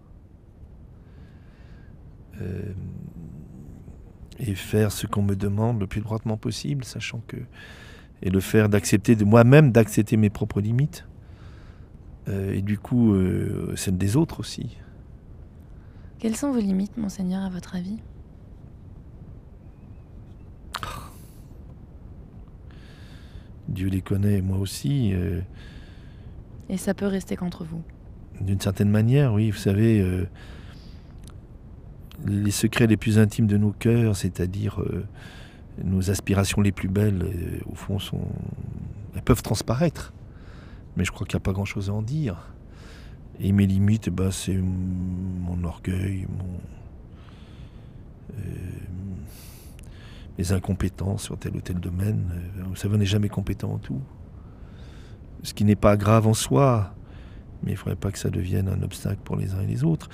[2.41, 2.73] Euh,
[4.39, 7.37] et faire ce qu'on me demande le plus droitement possible, sachant que
[8.23, 11.07] et le faire d'accepter de moi-même d'accepter mes propres limites.
[12.29, 14.77] Euh, et du coup, euh, celle des autres aussi.
[16.19, 17.99] Quelles sont vos limites, monseigneur, à votre avis?
[23.69, 25.13] Dieu les connaît, moi aussi.
[25.13, 25.41] euh,
[26.69, 27.83] Et ça peut rester qu'entre vous.
[28.41, 30.29] D'une certaine manière, oui, vous savez, euh,
[32.27, 35.07] les secrets les plus intimes de nos cœurs, c'est-à-dire euh,
[35.83, 38.27] nos aspirations les plus belles, euh, au fond, sont,
[39.15, 40.13] elles peuvent transparaître.
[40.97, 42.53] Mais je crois qu'il n'y a pas grand-chose à en dire.
[43.39, 46.59] Et mes limites, bah, c'est mon orgueil, mon,
[50.39, 52.31] mes incompétences sur tel ou tel domaine.
[52.67, 54.01] Vous savez, on n'est jamais compétent en tout.
[55.47, 56.93] Ce qui n'est pas grave en soi,
[57.63, 59.85] mais il ne faudrait pas que ça devienne un obstacle pour les uns et les
[59.85, 60.09] autres.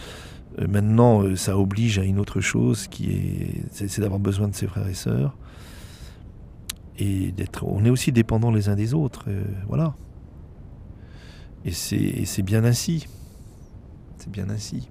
[0.58, 4.54] Euh, maintenant, euh, ça oblige à une autre chose qui est, c'est, d'avoir besoin de
[4.54, 5.34] ses frères et sœurs.
[6.98, 9.94] Et d'être, on est aussi dépendants les uns des autres, euh, voilà.
[11.64, 13.06] Et c'est bien ainsi.
[14.18, 14.90] C'est bien ainsi.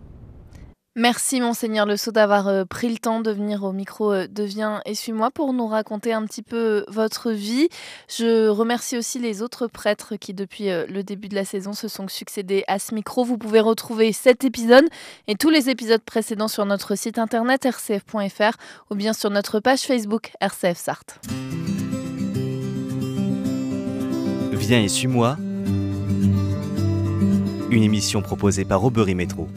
[0.97, 4.43] Merci monseigneur Le Sceau d'avoir euh, pris le temps de venir au micro euh, de
[4.43, 7.69] Viens et suis-moi pour nous raconter un petit peu euh, votre vie.
[8.09, 12.09] Je remercie aussi les autres prêtres qui depuis le début de la saison se sont
[12.09, 13.23] succédés à ce micro.
[13.23, 14.83] Vous pouvez retrouver cet épisode
[15.29, 18.57] et tous les épisodes précédents sur notre site internet rcf.fr
[18.89, 21.21] ou bien sur notre page Facebook RCF Sarthe.
[24.51, 25.37] Viens et suis-moi.
[27.69, 29.47] Une émission proposée par Aubery Métro.